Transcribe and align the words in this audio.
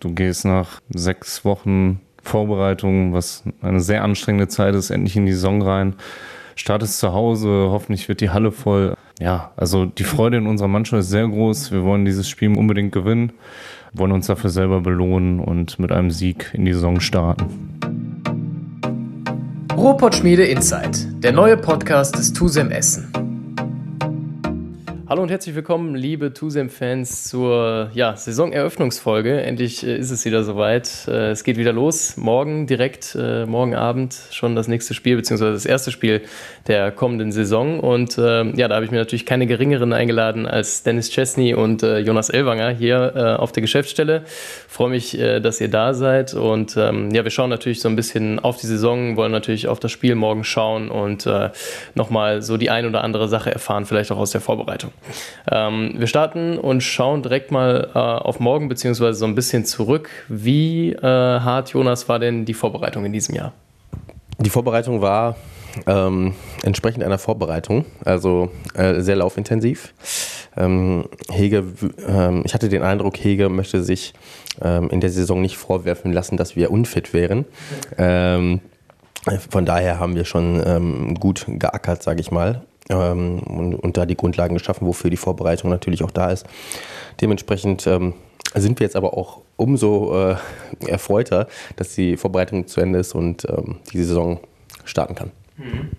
Du 0.00 0.12
gehst 0.14 0.44
nach 0.44 0.80
sechs 0.90 1.44
Wochen 1.44 2.00
Vorbereitung, 2.22 3.12
was 3.12 3.44
eine 3.62 3.80
sehr 3.80 4.02
anstrengende 4.02 4.48
Zeit 4.48 4.74
ist, 4.74 4.90
endlich 4.90 5.16
in 5.16 5.26
die 5.26 5.32
Saison 5.32 5.62
rein. 5.62 5.94
Startest 6.54 6.98
zu 6.98 7.12
Hause, 7.12 7.68
hoffentlich 7.70 8.08
wird 8.08 8.20
die 8.20 8.30
Halle 8.30 8.50
voll. 8.50 8.94
Ja, 9.20 9.52
also 9.56 9.86
die 9.86 10.04
Freude 10.04 10.38
in 10.38 10.46
unserer 10.46 10.68
Mannschaft 10.68 11.00
ist 11.00 11.10
sehr 11.10 11.28
groß. 11.28 11.70
Wir 11.72 11.84
wollen 11.84 12.04
dieses 12.04 12.28
Spiel 12.28 12.56
unbedingt 12.56 12.92
gewinnen, 12.92 13.32
wollen 13.92 14.12
uns 14.12 14.26
dafür 14.26 14.50
selber 14.50 14.80
belohnen 14.80 15.40
und 15.40 15.78
mit 15.78 15.92
einem 15.92 16.10
Sieg 16.10 16.50
in 16.52 16.64
die 16.64 16.72
Saison 16.72 17.00
starten. 17.00 17.78
Ruhrpott 19.76 20.14
Schmiede 20.14 20.44
Insight, 20.44 21.06
der 21.22 21.32
neue 21.32 21.56
Podcast 21.56 22.18
des 22.18 22.32
TUSEM 22.32 22.70
Essen. 22.70 23.35
Hallo 25.08 25.22
und 25.22 25.30
herzlich 25.30 25.54
willkommen, 25.54 25.94
liebe 25.94 26.32
Tusem-Fans, 26.32 27.28
zur 27.28 27.92
ja, 27.94 28.16
Saisoneröffnungsfolge. 28.16 29.40
Endlich 29.40 29.86
äh, 29.86 29.96
ist 29.96 30.10
es 30.10 30.24
wieder 30.24 30.42
soweit. 30.42 31.06
Äh, 31.06 31.30
es 31.30 31.44
geht 31.44 31.58
wieder 31.58 31.72
los. 31.72 32.16
Morgen 32.16 32.66
direkt, 32.66 33.16
äh, 33.16 33.46
morgen 33.46 33.76
Abend 33.76 34.18
schon 34.32 34.56
das 34.56 34.66
nächste 34.66 34.94
Spiel, 34.94 35.14
beziehungsweise 35.14 35.52
das 35.52 35.64
erste 35.64 35.92
Spiel 35.92 36.22
der 36.66 36.90
kommenden 36.90 37.30
Saison. 37.30 37.78
Und 37.78 38.18
äh, 38.18 38.50
ja, 38.56 38.66
da 38.66 38.74
habe 38.74 38.84
ich 38.84 38.90
mir 38.90 38.96
natürlich 38.96 39.26
keine 39.26 39.46
geringeren 39.46 39.92
eingeladen 39.92 40.44
als 40.44 40.82
Dennis 40.82 41.08
Chesney 41.10 41.54
und 41.54 41.84
äh, 41.84 41.98
Jonas 41.98 42.28
Elwanger 42.28 42.70
hier 42.70 43.12
äh, 43.14 43.20
auf 43.40 43.52
der 43.52 43.60
Geschäftsstelle. 43.60 44.24
Freue 44.66 44.90
mich, 44.90 45.16
dass 45.16 45.60
ihr 45.60 45.68
da 45.68 45.94
seid. 45.94 46.34
Und 46.34 46.76
ähm, 46.76 47.12
ja, 47.12 47.22
wir 47.22 47.30
schauen 47.30 47.48
natürlich 47.48 47.80
so 47.80 47.88
ein 47.88 47.94
bisschen 47.94 48.40
auf 48.40 48.56
die 48.56 48.66
Saison, 48.66 49.16
wollen 49.16 49.30
natürlich 49.30 49.68
auf 49.68 49.78
das 49.78 49.92
Spiel 49.92 50.16
morgen 50.16 50.42
schauen 50.42 50.90
und 50.90 51.28
nochmal 51.94 52.42
so 52.42 52.56
die 52.56 52.70
ein 52.70 52.86
oder 52.86 53.04
andere 53.04 53.28
Sache 53.28 53.50
erfahren, 53.52 53.86
vielleicht 53.86 54.10
auch 54.10 54.18
aus 54.18 54.32
der 54.32 54.40
Vorbereitung. 54.40 54.92
Ähm, 55.50 55.94
wir 55.96 56.06
starten 56.06 56.58
und 56.58 56.82
schauen 56.82 57.22
direkt 57.22 57.50
mal 57.50 57.90
äh, 57.94 57.98
auf 57.98 58.40
morgen, 58.40 58.68
beziehungsweise 58.68 59.18
so 59.18 59.26
ein 59.26 59.34
bisschen 59.34 59.64
zurück. 59.64 60.10
Wie 60.28 60.92
äh, 60.92 61.02
hart, 61.02 61.70
Jonas, 61.70 62.08
war 62.08 62.18
denn 62.18 62.44
die 62.44 62.54
Vorbereitung 62.54 63.04
in 63.04 63.12
diesem 63.12 63.34
Jahr? 63.34 63.52
Die 64.38 64.50
Vorbereitung 64.50 65.00
war 65.00 65.36
ähm, 65.86 66.34
entsprechend 66.62 67.04
einer 67.04 67.18
Vorbereitung, 67.18 67.84
also 68.04 68.50
äh, 68.74 69.00
sehr 69.00 69.16
laufintensiv. 69.16 69.94
Ähm, 70.56 71.04
Hege, 71.30 71.64
ähm, 72.06 72.42
ich 72.44 72.54
hatte 72.54 72.68
den 72.68 72.82
Eindruck, 72.82 73.16
Hege 73.16 73.48
möchte 73.48 73.82
sich 73.82 74.14
ähm, 74.62 74.88
in 74.90 75.00
der 75.00 75.10
Saison 75.10 75.40
nicht 75.40 75.56
vorwerfen 75.56 76.12
lassen, 76.12 76.36
dass 76.36 76.56
wir 76.56 76.70
unfit 76.70 77.12
wären. 77.12 77.44
Ähm, 77.98 78.60
von 79.50 79.66
daher 79.66 79.98
haben 79.98 80.14
wir 80.14 80.24
schon 80.24 80.62
ähm, 80.64 81.14
gut 81.14 81.44
geackert, 81.48 82.02
sage 82.02 82.20
ich 82.20 82.30
mal 82.30 82.62
ähm, 82.90 83.40
und, 83.40 83.74
und, 83.74 83.96
da 83.96 84.06
die 84.06 84.16
Grundlagen 84.16 84.56
geschaffen, 84.56 84.86
wofür 84.86 85.10
die 85.10 85.16
Vorbereitung 85.16 85.70
natürlich 85.70 86.02
auch 86.02 86.10
da 86.10 86.30
ist. 86.30 86.46
Dementsprechend 87.20 87.86
ähm, 87.86 88.14
sind 88.54 88.80
wir 88.80 88.84
jetzt 88.84 88.96
aber 88.96 89.16
auch 89.16 89.42
umso 89.56 90.30
äh, 90.30 90.36
erfreuter, 90.86 91.46
dass 91.76 91.94
die 91.94 92.16
Vorbereitung 92.16 92.66
zu 92.66 92.80
Ende 92.80 92.98
ist 92.98 93.14
und 93.14 93.46
ähm, 93.48 93.76
die 93.92 94.02
Saison 94.02 94.40
starten 94.84 95.14
kann. 95.14 95.30
Mhm. 95.56 95.90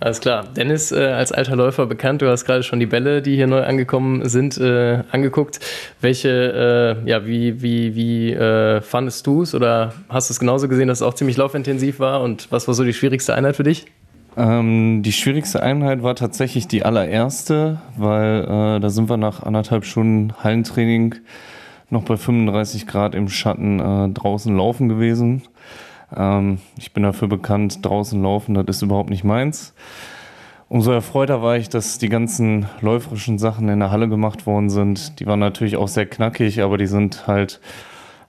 Alles 0.00 0.20
klar. 0.20 0.44
Dennis, 0.54 0.92
äh, 0.92 0.98
als 0.98 1.32
alter 1.32 1.56
Läufer 1.56 1.86
bekannt, 1.86 2.20
du 2.20 2.28
hast 2.28 2.44
gerade 2.44 2.62
schon 2.62 2.80
die 2.80 2.86
Bälle, 2.86 3.22
die 3.22 3.36
hier 3.36 3.46
neu 3.46 3.62
angekommen 3.62 4.28
sind, 4.28 4.58
äh, 4.58 5.02
angeguckt. 5.10 5.60
Welche, 6.00 6.98
äh, 7.06 7.08
ja, 7.08 7.26
wie, 7.26 7.62
wie, 7.62 7.94
wie 7.94 8.32
äh, 8.32 8.80
fandest 8.82 9.26
du 9.26 9.42
es 9.42 9.54
oder 9.54 9.94
hast 10.08 10.28
du 10.28 10.32
es 10.32 10.40
genauso 10.40 10.68
gesehen, 10.68 10.88
dass 10.88 10.98
es 10.98 11.02
auch 11.02 11.14
ziemlich 11.14 11.36
laufintensiv 11.36 12.00
war 12.00 12.22
und 12.22 12.50
was 12.50 12.66
war 12.66 12.74
so 12.74 12.84
die 12.84 12.92
schwierigste 12.92 13.34
Einheit 13.34 13.56
für 13.56 13.62
dich? 13.62 13.86
Ähm, 14.36 15.02
die 15.02 15.12
schwierigste 15.12 15.62
Einheit 15.62 16.02
war 16.02 16.16
tatsächlich 16.16 16.66
die 16.66 16.84
allererste, 16.84 17.80
weil 17.96 18.44
äh, 18.44 18.80
da 18.80 18.90
sind 18.90 19.08
wir 19.08 19.16
nach 19.16 19.42
anderthalb 19.42 19.84
Stunden 19.84 20.32
Hallentraining 20.42 21.16
noch 21.90 22.02
bei 22.02 22.16
35 22.16 22.86
Grad 22.86 23.14
im 23.14 23.28
Schatten 23.28 23.78
äh, 23.78 24.08
draußen 24.08 24.56
laufen 24.56 24.88
gewesen. 24.88 25.42
Ähm, 26.16 26.58
ich 26.76 26.92
bin 26.92 27.04
dafür 27.04 27.28
bekannt, 27.28 27.84
draußen 27.84 28.20
laufen, 28.20 28.54
das 28.54 28.76
ist 28.76 28.82
überhaupt 28.82 29.10
nicht 29.10 29.24
meins. 29.24 29.74
Umso 30.68 30.90
erfreuter 30.90 31.42
war 31.42 31.56
ich, 31.56 31.68
dass 31.68 31.98
die 31.98 32.08
ganzen 32.08 32.66
läuferischen 32.80 33.38
Sachen 33.38 33.68
in 33.68 33.78
der 33.78 33.90
Halle 33.90 34.08
gemacht 34.08 34.46
worden 34.46 34.70
sind. 34.70 35.20
Die 35.20 35.26
waren 35.26 35.38
natürlich 35.38 35.76
auch 35.76 35.88
sehr 35.88 36.06
knackig, 36.06 36.62
aber 36.62 36.78
die 36.78 36.86
sind 36.86 37.28
halt 37.28 37.60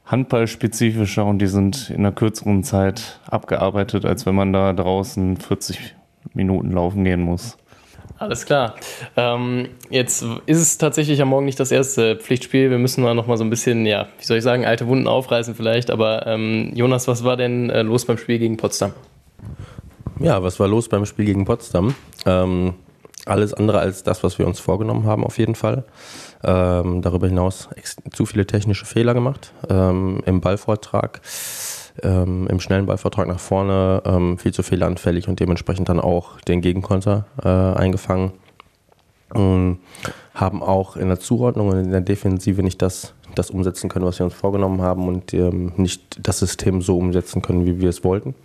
handballspezifischer 0.05 1.25
und 1.25 1.39
die 1.39 1.47
sind 1.47 1.89
in 1.89 1.97
einer 1.97 2.11
kürzeren 2.11 2.63
Zeit 2.63 3.19
abgearbeitet, 3.27 4.05
als 4.05 4.25
wenn 4.25 4.35
man 4.35 4.53
da 4.53 4.73
draußen 4.73 5.37
40 5.37 5.95
Minuten 6.33 6.71
laufen 6.71 7.03
gehen 7.03 7.21
muss. 7.21 7.57
Alles 8.17 8.45
klar. 8.45 8.75
Ähm, 9.17 9.67
jetzt 9.89 10.23
ist 10.45 10.59
es 10.59 10.77
tatsächlich 10.77 11.21
am 11.21 11.29
Morgen 11.29 11.45
nicht 11.45 11.59
das 11.59 11.71
erste 11.71 12.15
Pflichtspiel. 12.15 12.69
Wir 12.69 12.77
müssen 12.77 13.03
mal 13.03 13.13
noch 13.13 13.27
mal 13.27 13.37
so 13.37 13.43
ein 13.43 13.49
bisschen, 13.49 13.85
ja, 13.85 14.07
wie 14.19 14.25
soll 14.25 14.37
ich 14.37 14.43
sagen, 14.43 14.65
alte 14.65 14.87
Wunden 14.87 15.07
aufreißen 15.07 15.53
vielleicht. 15.53 15.91
Aber 15.91 16.25
ähm, 16.25 16.71
Jonas, 16.75 17.07
was 17.07 17.23
war 17.23 17.35
denn 17.35 17.69
äh, 17.69 17.81
los 17.81 18.05
beim 18.05 18.17
Spiel 18.17 18.39
gegen 18.39 18.55
Potsdam? 18.55 18.93
Ja, 20.19 20.41
was 20.41 20.59
war 20.61 20.67
los 20.67 20.87
beim 20.87 21.05
Spiel 21.05 21.25
gegen 21.25 21.43
Potsdam? 21.43 21.93
Ähm, 22.25 22.75
alles 23.25 23.53
andere 23.53 23.79
als 23.79 24.03
das, 24.03 24.23
was 24.23 24.39
wir 24.39 24.47
uns 24.47 24.59
vorgenommen 24.59 25.05
haben, 25.05 25.25
auf 25.25 25.37
jeden 25.37 25.55
Fall. 25.55 25.83
Ähm, 26.43 27.01
darüber 27.01 27.27
hinaus 27.27 27.69
zu 28.11 28.25
viele 28.25 28.45
technische 28.45 28.85
Fehler 28.85 29.13
gemacht 29.13 29.53
ähm, 29.69 30.21
im 30.25 30.41
Ballvortrag, 30.41 31.21
ähm, 32.03 32.47
im 32.47 32.59
schnellen 32.59 32.85
Ballvortrag 32.85 33.27
nach 33.27 33.39
vorne, 33.39 34.03
ähm, 34.05 34.37
viel 34.37 34.53
zu 34.53 34.63
fehleranfällig 34.63 35.27
und 35.27 35.39
dementsprechend 35.39 35.89
dann 35.89 35.99
auch 35.99 36.39
den 36.41 36.61
Gegenkonter 36.61 37.25
äh, 37.43 37.49
eingefangen. 37.49 38.33
Ähm, 39.33 39.79
haben 40.33 40.61
auch 40.61 40.97
in 40.97 41.07
der 41.07 41.19
Zuordnung 41.19 41.69
und 41.69 41.77
in 41.77 41.91
der 41.91 42.01
Defensive 42.01 42.61
nicht 42.61 42.81
das, 42.81 43.13
das 43.33 43.49
umsetzen 43.49 43.89
können, 43.89 44.05
was 44.05 44.19
wir 44.19 44.25
uns 44.25 44.35
vorgenommen 44.35 44.81
haben 44.81 45.07
und 45.07 45.33
ähm, 45.33 45.71
nicht 45.77 46.19
das 46.21 46.39
System 46.39 46.81
so 46.81 46.97
umsetzen 46.97 47.41
können, 47.41 47.65
wie 47.65 47.79
wir 47.79 47.89
es 47.89 48.03
wollten. 48.03 48.35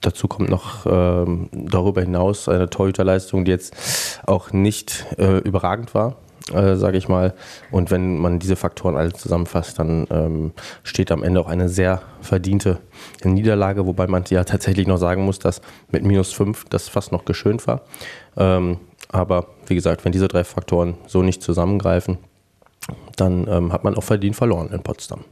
Dazu 0.00 0.26
kommt 0.26 0.50
noch 0.50 0.84
ähm, 0.84 1.48
darüber 1.52 2.00
hinaus 2.00 2.48
eine 2.48 2.68
Torhüterleistung, 2.68 3.44
die 3.44 3.52
jetzt 3.52 4.20
auch 4.26 4.52
nicht 4.52 5.06
äh, 5.16 5.38
überragend 5.38 5.94
war, 5.94 6.16
äh, 6.52 6.74
sage 6.74 6.98
ich 6.98 7.08
mal. 7.08 7.34
Und 7.70 7.92
wenn 7.92 8.18
man 8.18 8.40
diese 8.40 8.56
Faktoren 8.56 8.96
alle 8.96 9.12
zusammenfasst, 9.12 9.78
dann 9.78 10.08
ähm, 10.10 10.52
steht 10.82 11.12
am 11.12 11.22
Ende 11.22 11.40
auch 11.40 11.46
eine 11.46 11.68
sehr 11.68 12.02
verdiente 12.20 12.78
Niederlage, 13.22 13.86
wobei 13.86 14.08
man 14.08 14.24
ja 14.28 14.42
tatsächlich 14.42 14.88
noch 14.88 14.98
sagen 14.98 15.24
muss, 15.24 15.38
dass 15.38 15.62
mit 15.92 16.04
minus 16.04 16.32
fünf 16.32 16.64
das 16.68 16.88
fast 16.88 17.12
noch 17.12 17.24
geschönt 17.24 17.68
war. 17.68 17.82
Ähm, 18.36 18.78
aber 19.08 19.46
wie 19.66 19.76
gesagt, 19.76 20.04
wenn 20.04 20.12
diese 20.12 20.26
drei 20.26 20.42
Faktoren 20.42 20.94
so 21.06 21.22
nicht 21.22 21.42
zusammengreifen, 21.42 22.18
dann 23.16 23.46
ähm, 23.48 23.72
hat 23.72 23.84
man 23.84 23.94
auch 23.94 24.02
verdient 24.02 24.34
verloren 24.34 24.70
in 24.72 24.82
Potsdam. 24.82 25.24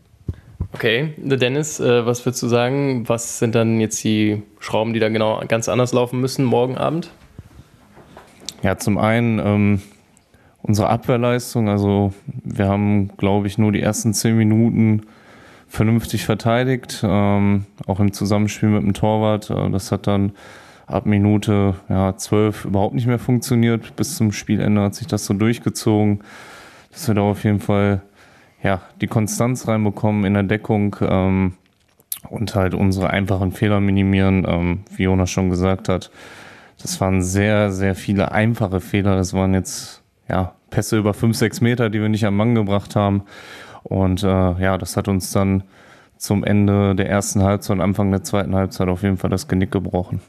Okay, 0.73 1.15
Dennis, 1.17 1.81
äh, 1.81 2.07
was 2.07 2.25
würdest 2.25 2.43
du 2.43 2.49
sagen? 2.49 3.09
Was 3.09 3.39
sind 3.39 3.55
dann 3.55 3.81
jetzt 3.81 4.03
die 4.05 4.43
Schrauben, 4.61 4.93
die 4.93 5.01
da 5.01 5.09
genau 5.09 5.43
ganz 5.49 5.69
anders 5.69 5.93
laufen 5.93 6.21
müssen 6.21 6.45
morgen 6.45 6.79
Abend? 6.79 7.11
Ja, 8.63 8.77
zum 8.77 8.99
einen 8.99 9.39
ähm, 9.41 9.83
unsere 10.63 10.89
Abwehrleistung. 10.89 11.69
Also 11.69 12.13
wir 12.45 12.69
haben, 12.69 13.17
glaube 13.17 13.47
ich, 13.47 13.59
nur 13.59 13.73
die 13.73 13.81
ersten 13.81 14.15
zehn 14.15 14.37
Minuten 14.37 15.03
vernünftig 15.67 16.25
verteidigt, 16.25 17.01
ähm, 17.05 17.65
auch 17.87 18.01
im 18.01 18.13
Zusammenspiel 18.13 18.69
mit 18.69 18.83
dem 18.83 18.95
Torwart. 18.95 19.51
Äh, 19.51 19.71
das 19.71 19.91
hat 19.91 20.07
dann 20.07 20.33
ab 20.87 21.07
Minute 21.07 21.75
ja, 21.89 22.17
12 22.17 22.67
überhaupt 22.67 22.95
nicht 22.95 23.07
mehr 23.07 23.19
funktioniert. 23.19 23.97
Bis 23.97 24.17
zum 24.17 24.33
Spielende 24.33 24.83
hat 24.83 24.95
sich 24.95 25.07
das 25.07 25.25
so 25.25 25.35
durchgezogen, 25.35 26.21
dass 26.93 27.09
wir 27.09 27.15
da 27.15 27.23
auf 27.23 27.45
jeden 27.45 27.61
Fall 27.61 28.03
ja, 28.63 28.83
die 29.01 29.07
Konstanz 29.07 29.67
reinbekommen 29.67 30.25
in 30.25 30.35
der 30.35 30.43
Deckung 30.43 30.97
ähm, 31.01 31.55
und 32.29 32.55
halt 32.55 32.75
unsere 32.75 33.11
einfachen 33.11 33.53
Fehler 33.53 33.81
minimieren, 33.81 34.45
ähm, 34.47 34.81
wie 34.95 35.05
Jonas 35.05 35.31
schon 35.31 35.51
gesagt 35.51 35.89
hat. 35.89 36.11
Das 36.83 37.01
waren 37.01 37.23
sehr, 37.23 37.71
sehr 37.73 37.95
viele 37.95 38.33
einfache 38.33 38.81
Fehler. 38.81 39.17
Das 39.17 39.35
waren 39.35 39.55
jetzt 39.55 40.03
ja, 40.29 40.55
Pässe 40.71 40.99
über 40.99 41.15
fünf, 41.15 41.37
sechs 41.37 41.61
Meter, 41.61 41.91
die 41.91 42.01
wir 42.01 42.09
nicht 42.09 42.25
am 42.25 42.37
Mann 42.37 42.55
gebracht 42.55 42.97
haben. 42.97 43.23
Und 43.83 44.23
äh, 44.23 44.27
ja, 44.27 44.79
das 44.79 44.97
hat 44.97 45.09
uns 45.09 45.33
dann 45.33 45.65
zum 46.17 46.45
Ende 46.45 46.95
der 46.95 47.09
ersten 47.09 47.43
Halbzeit 47.43 47.77
und 47.77 47.83
Anfang 47.83 48.11
der 48.11 48.23
zweiten 48.23 48.55
Halbzeit 48.55 48.89
auf 48.89 49.03
jeden 49.03 49.17
Fall 49.17 49.31
das 49.31 49.49
Genick 49.49 49.71
gebrochen. 49.71 50.21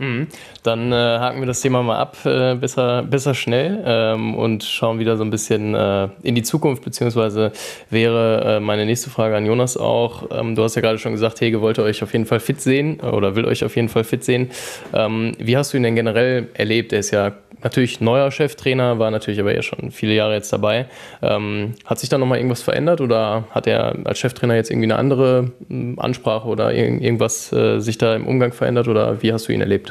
Mhm. 0.00 0.28
Dann 0.62 0.92
äh, 0.92 0.94
haken 0.94 1.40
wir 1.40 1.46
das 1.46 1.60
Thema 1.60 1.82
mal 1.82 1.98
ab, 1.98 2.16
äh, 2.24 2.54
besser, 2.54 3.02
besser 3.02 3.34
schnell 3.34 3.82
ähm, 3.84 4.34
und 4.34 4.64
schauen 4.64 4.98
wieder 4.98 5.18
so 5.18 5.24
ein 5.24 5.30
bisschen 5.30 5.74
äh, 5.74 6.08
in 6.22 6.34
die 6.34 6.42
Zukunft, 6.42 6.82
beziehungsweise 6.82 7.52
wäre 7.90 8.56
äh, 8.56 8.60
meine 8.60 8.86
nächste 8.86 9.10
Frage 9.10 9.36
an 9.36 9.44
Jonas 9.44 9.76
auch. 9.76 10.24
Ähm, 10.30 10.54
du 10.54 10.62
hast 10.62 10.74
ja 10.74 10.80
gerade 10.80 10.98
schon 10.98 11.12
gesagt, 11.12 11.42
Hege 11.42 11.60
wollte 11.60 11.82
euch 11.82 12.02
auf 12.02 12.14
jeden 12.14 12.24
Fall 12.24 12.40
fit 12.40 12.62
sehen 12.62 12.98
oder 13.00 13.36
will 13.36 13.44
euch 13.44 13.62
auf 13.62 13.76
jeden 13.76 13.90
Fall 13.90 14.04
fit 14.04 14.24
sehen. 14.24 14.50
Ähm, 14.94 15.32
wie 15.38 15.56
hast 15.58 15.74
du 15.74 15.76
ihn 15.76 15.82
denn 15.82 15.96
generell 15.96 16.48
erlebt? 16.54 16.94
Er 16.94 17.00
ist 17.00 17.10
ja 17.10 17.32
natürlich 17.62 18.00
neuer 18.00 18.30
Cheftrainer, 18.30 18.98
war 18.98 19.10
natürlich 19.10 19.40
aber 19.40 19.54
ja 19.54 19.62
schon 19.62 19.90
viele 19.90 20.14
Jahre 20.14 20.34
jetzt 20.34 20.52
dabei. 20.52 20.86
Ähm, 21.22 21.74
hat 21.84 21.98
sich 21.98 22.08
da 22.08 22.18
nochmal 22.18 22.38
irgendwas 22.38 22.62
verändert 22.62 23.00
oder 23.00 23.44
hat 23.50 23.66
er 23.66 23.96
als 24.04 24.18
Cheftrainer 24.18 24.54
jetzt 24.54 24.70
irgendwie 24.70 24.86
eine 24.86 24.96
andere 24.96 25.52
hm, 25.68 25.98
Ansprache 25.98 26.48
oder 26.48 26.72
irgendwas 26.72 27.52
äh, 27.52 27.80
sich 27.80 27.98
da 27.98 28.14
im 28.14 28.26
Umgang 28.26 28.52
verändert 28.52 28.88
oder 28.88 29.22
wie 29.22 29.32
hast 29.32 29.48
du 29.48 29.52
ihn 29.52 29.60
erlebt? 29.60 29.89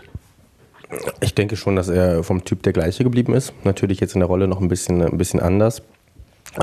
Ich 1.21 1.35
denke 1.35 1.55
schon, 1.55 1.75
dass 1.75 1.89
er 1.89 2.23
vom 2.23 2.43
Typ 2.43 2.63
der 2.63 2.73
gleiche 2.73 3.03
geblieben 3.03 3.33
ist. 3.33 3.53
Natürlich 3.63 3.99
jetzt 3.99 4.15
in 4.15 4.21
der 4.21 4.27
Rolle 4.27 4.47
noch 4.47 4.59
ein 4.59 4.67
bisschen, 4.67 5.01
ein 5.01 5.17
bisschen 5.17 5.39
anders. 5.39 5.83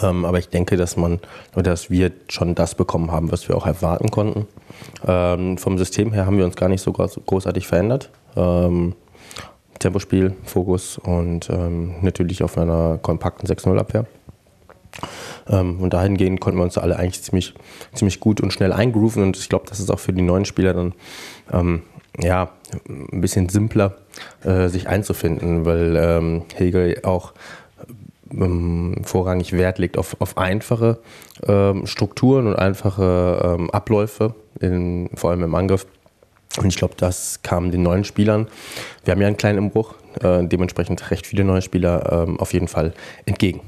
Ähm, 0.02 0.24
aber 0.24 0.38
ich 0.38 0.48
denke, 0.48 0.76
dass 0.76 0.96
man 0.96 1.20
oder 1.54 1.70
dass 1.70 1.90
wir 1.90 2.10
schon 2.28 2.54
das 2.54 2.74
bekommen 2.74 3.12
haben, 3.12 3.30
was 3.30 3.48
wir 3.48 3.56
auch 3.56 3.66
erwarten 3.66 4.10
konnten. 4.10 4.46
Ähm, 5.06 5.58
vom 5.58 5.78
System 5.78 6.12
her 6.12 6.26
haben 6.26 6.38
wir 6.38 6.44
uns 6.44 6.56
gar 6.56 6.68
nicht 6.68 6.82
so 6.82 6.92
groß, 6.92 7.20
großartig 7.24 7.66
verändert. 7.66 8.10
Ähm, 8.36 8.94
Tempospiel, 9.78 10.34
Fokus 10.44 10.98
und 10.98 11.50
ähm, 11.50 11.96
natürlich 12.00 12.42
auf 12.42 12.58
einer 12.58 12.98
kompakten 12.98 13.48
6-0-Abwehr. 13.48 14.06
Ähm, 15.48 15.80
und 15.80 15.92
dahingehend 15.92 16.40
konnten 16.40 16.58
wir 16.58 16.64
uns 16.64 16.78
alle 16.78 16.96
eigentlich 16.96 17.22
ziemlich, 17.22 17.54
ziemlich 17.94 18.20
gut 18.20 18.40
und 18.40 18.52
schnell 18.52 18.72
eingrooven. 18.72 19.22
Und 19.22 19.36
ich 19.36 19.48
glaube, 19.48 19.66
das 19.68 19.78
ist 19.78 19.90
auch 19.90 20.00
für 20.00 20.12
die 20.12 20.22
neuen 20.22 20.46
Spieler 20.46 20.74
dann 20.74 20.94
ähm, 21.52 21.82
ja, 22.20 22.50
ein 22.88 23.20
bisschen 23.20 23.48
simpler, 23.48 23.96
äh, 24.44 24.68
sich 24.68 24.88
einzufinden, 24.88 25.64
weil 25.64 25.96
ähm, 25.96 26.42
Hegel 26.54 27.00
auch 27.04 27.32
ähm, 28.30 28.96
vorrangig 29.02 29.52
Wert 29.52 29.78
legt 29.78 29.98
auf, 29.98 30.16
auf 30.20 30.38
einfache 30.38 30.98
ähm, 31.46 31.86
Strukturen 31.86 32.46
und 32.46 32.56
einfache 32.56 33.56
ähm, 33.58 33.70
Abläufe, 33.70 34.34
in, 34.60 35.10
vor 35.14 35.30
allem 35.30 35.42
im 35.42 35.54
Angriff. 35.54 35.86
Und 36.58 36.66
ich 36.68 36.76
glaube, 36.76 36.94
das 36.96 37.42
kam 37.42 37.70
den 37.70 37.82
neuen 37.82 38.04
Spielern, 38.04 38.48
wir 39.04 39.12
haben 39.12 39.20
ja 39.20 39.26
einen 39.26 39.36
kleinen 39.36 39.58
Umbruch, 39.58 39.94
äh, 40.22 40.44
dementsprechend 40.44 41.10
recht 41.10 41.26
viele 41.26 41.44
neue 41.44 41.62
Spieler 41.62 42.24
ähm, 42.26 42.40
auf 42.40 42.52
jeden 42.54 42.68
Fall 42.68 42.94
entgegen. 43.26 43.60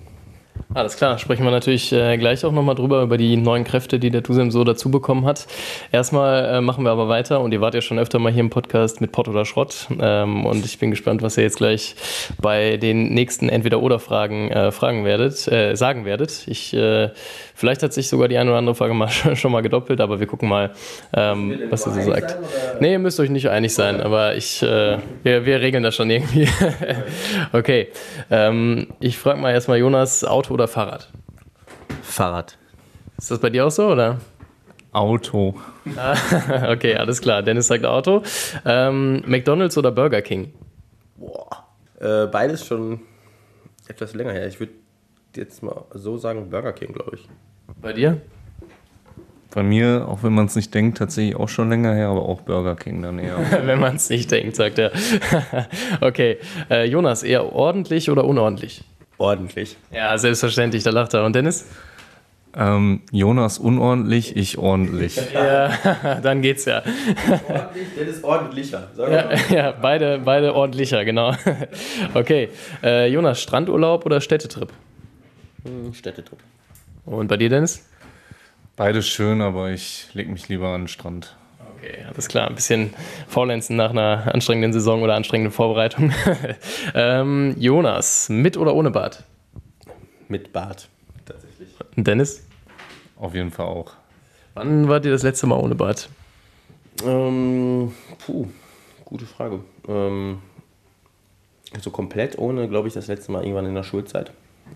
Alles 0.75 0.99
klar, 0.99 1.17
sprechen 1.17 1.44
wir 1.44 1.50
natürlich 1.50 1.94
äh, 1.94 2.19
gleich 2.19 2.44
auch 2.44 2.53
nochmal 2.53 2.75
drüber, 2.75 3.00
über 3.00 3.17
die 3.17 3.38
neuen 3.38 3.65
Kräfte, 3.65 3.99
die 3.99 4.11
der 4.11 4.23
Tusem 4.23 4.50
so 4.50 4.65
dazu 4.65 4.91
bekommen 4.91 5.25
hat. 5.25 5.47
Erstmal 5.93 6.44
äh, 6.44 6.61
machen 6.61 6.85
wir 6.85 6.91
aber 6.91 7.09
weiter 7.09 7.41
und 7.41 7.53
ihr 7.53 7.62
wart 7.62 7.73
ja 7.73 7.81
schon 7.81 7.99
öfter 7.99 8.19
mal 8.19 8.31
hier 8.31 8.41
im 8.41 8.50
Podcast 8.50 9.00
mit 9.00 9.11
Pott 9.11 9.29
oder 9.29 9.47
Schrott 9.47 9.88
ähm, 9.99 10.44
und 10.44 10.67
ich 10.67 10.79
bin 10.79 10.91
gespannt, 10.91 11.23
was 11.23 11.38
ihr 11.38 11.44
jetzt 11.44 11.56
gleich 11.56 11.97
bei 12.38 12.76
den 12.76 13.15
nächsten 13.15 13.49
Entweder-Oder-Fragen 13.49 14.50
äh, 14.50 14.70
fragen 14.70 15.06
werdet, 15.06 15.49
äh, 15.50 15.75
sagen 15.75 16.05
werdet. 16.05 16.47
Ich, 16.49 16.75
äh, 16.75 17.12
vielleicht 17.55 17.82
hat 17.82 17.94
sich 17.94 18.11
sogar 18.11 18.29
die 18.29 18.37
eine 18.37 18.50
oder 18.50 18.59
andere 18.59 18.75
Frage 18.75 18.93
mal, 18.93 19.09
schon 19.37 19.53
mal 19.53 19.62
gedoppelt, 19.62 20.03
aber 20.03 20.21
wir 20.21 20.26
gucken 20.26 20.50
mal, 20.50 20.73
ähm, 21.14 21.61
was 21.71 21.87
ihr 21.87 21.93
so 21.94 22.03
sagt. 22.03 22.32
Sein, 22.32 22.41
nee, 22.81 22.93
ihr 22.93 22.99
müsst 22.99 23.19
euch 23.21 23.31
nicht 23.31 23.49
einig 23.49 23.73
sein, 23.73 24.03
aber 24.03 24.37
ich, 24.37 24.62
äh, 24.62 24.99
wir, 25.23 25.47
wir 25.47 25.62
regeln 25.62 25.82
das 25.82 25.94
schon 25.94 26.11
irgendwie. 26.11 26.47
okay, 27.55 27.88
ähm, 28.31 28.88
ich 29.00 29.17
frage 29.17 29.41
mal 29.41 29.53
erstmal 29.53 29.79
Jonas, 29.79 30.25
Auto 30.25 30.58
oder 30.59 30.67
Fahrrad? 30.67 31.09
Fahrrad. 32.03 32.59
Ist 33.17 33.31
das 33.31 33.39
bei 33.39 33.49
dir 33.49 33.67
auch 33.67 33.71
so, 33.71 33.93
oder? 33.93 34.19
Auto. 34.93 35.55
okay, 36.69 36.97
alles 36.97 37.21
klar. 37.21 37.43
Dennis 37.43 37.69
sagt 37.69 37.85
Auto. 37.85 38.23
Ähm, 38.65 39.23
McDonalds 39.25 39.79
oder 39.79 39.93
Burger 39.93 40.21
King? 40.21 40.53
Boah. 41.17 41.65
Äh, 42.01 42.27
beides 42.27 42.67
schon 42.67 43.01
etwas 43.87 44.15
länger 44.15 44.33
her. 44.33 44.49
Ich 44.49 44.59
würde 44.59 44.73
jetzt 45.37 45.63
mal 45.63 45.85
so 45.95 46.17
sagen 46.17 46.51
Burger 46.51 46.73
King, 46.73 46.93
glaube 46.93 47.17
ich. 47.17 47.29
Bei 47.81 47.93
dir? 47.93 48.21
Bei 49.55 49.63
mir, 49.63 50.07
auch 50.09 50.25
wenn 50.25 50.35
man 50.35 50.47
es 50.47 50.57
nicht 50.57 50.75
denkt, 50.75 50.99
tatsächlich 50.99 51.37
auch 51.37 51.49
schon 51.49 51.69
länger 51.69 51.95
her, 51.95 52.09
aber 52.09 52.23
auch 52.23 52.41
Burger 52.41 52.75
King 52.75 53.03
dann 53.03 53.21
eher. 53.21 53.39
wenn 53.65 53.79
man 53.79 53.95
es 53.95 54.11
nicht 54.11 54.31
denkt, 54.33 54.57
sagt 54.57 54.79
er. 54.79 54.91
okay. 56.01 56.39
Äh, 56.69 56.85
Jonas, 56.87 57.23
eher 57.23 57.53
ordentlich 57.53 58.11
oder 58.11 58.25
unordentlich? 58.25 58.83
Ordentlich. 59.19 59.76
Ja, 59.91 60.17
selbstverständlich, 60.17 60.82
da 60.82 60.91
lacht 60.91 61.15
er. 61.15 61.25
Und 61.25 61.35
Dennis? 61.35 61.67
Ähm, 62.56 63.03
Jonas 63.12 63.59
unordentlich, 63.59 64.35
ich 64.37 64.59
ordentlich. 64.59 65.20
ja, 65.35 66.19
dann 66.23 66.41
geht's 66.43 66.65
ja. 66.65 66.82
Ordentlich, 67.47 67.88
Dennis 67.97 68.25
ordentlicher. 68.25 68.88
Ja, 68.97 69.31
ja, 69.55 69.73
beide, 69.73 70.19
beide 70.19 70.55
ordentlicher, 70.55 71.05
genau. 71.05 71.35
Okay, 72.15 72.49
äh, 72.82 73.06
Jonas, 73.09 73.41
Strandurlaub 73.43 74.06
oder 74.06 74.20
Städtetrip? 74.20 74.73
Hm, 75.64 75.93
Städtetrip. 75.93 76.38
Und 77.05 77.29
bei 77.29 77.37
dir, 77.37 77.49
Dennis? 77.49 77.87
Beides 78.76 79.09
schön, 79.09 79.41
aber 79.41 79.71
ich 79.71 80.09
lege 80.14 80.31
mich 80.31 80.49
lieber 80.49 80.69
an 80.69 80.82
den 80.82 80.88
Strand. 80.88 81.37
Okay, 81.79 82.05
alles 82.13 82.29
klar. 82.29 82.49
Ein 82.49 82.57
bisschen 82.57 82.93
faulenzen 83.29 83.77
nach 83.77 83.91
einer 83.91 84.35
anstrengenden 84.35 84.73
Saison 84.73 85.03
oder 85.03 85.15
anstrengenden 85.15 85.53
Vorbereitung. 85.53 86.13
ähm, 86.95 87.55
Jonas, 87.59 88.29
mit 88.29 88.57
oder 88.57 88.75
ohne 88.75 88.91
Bart? 88.91 89.23
Mit 90.29 90.53
Bart, 90.53 90.89
tatsächlich. 91.25 91.69
Und 91.97 92.07
Dennis? 92.07 92.45
Auf 93.17 93.35
jeden 93.35 93.51
Fall 93.51 93.67
auch. 93.67 93.93
Wann 94.55 94.89
wart 94.89 95.05
ihr 95.05 95.13
das 95.13 95.23
letzte 95.23 95.47
Mal 95.47 95.57
ohne 95.57 95.77
Bart? 95.77 96.09
Ähm, 97.05 97.93
puh, 98.19 98.49
gute 99.05 99.27
Frage. 99.27 99.61
Ähm, 99.87 100.39
so 101.81 101.91
komplett 101.91 102.39
ohne, 102.39 102.69
glaube 102.69 102.89
ich, 102.89 102.95
das 102.95 103.07
letzte 103.07 103.31
Mal 103.31 103.43
irgendwann 103.43 103.67
in 103.67 103.75
der 103.75 103.85
Schulzeit. 103.85 104.33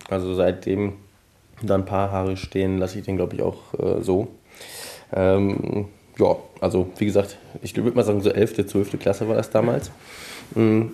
Also 0.09 0.33
seitdem 0.35 0.93
da 1.61 1.75
ein 1.75 1.85
paar 1.85 2.11
Haare 2.11 2.37
stehen, 2.37 2.77
lasse 2.77 2.99
ich 2.99 3.05
den, 3.05 3.17
glaube 3.17 3.35
ich, 3.35 3.41
auch 3.41 3.73
äh, 3.77 4.01
so. 4.01 4.29
Ähm, 5.11 5.89
ja, 6.19 6.35
also 6.61 6.89
wie 6.97 7.05
gesagt, 7.05 7.37
ich 7.61 7.75
würde 7.75 7.95
mal 7.95 8.03
sagen, 8.03 8.21
so 8.21 8.29
11., 8.29 8.67
12. 8.67 8.99
Klasse 8.99 9.27
war 9.27 9.35
das 9.35 9.49
damals. 9.49 9.91
Mm. 10.55 10.87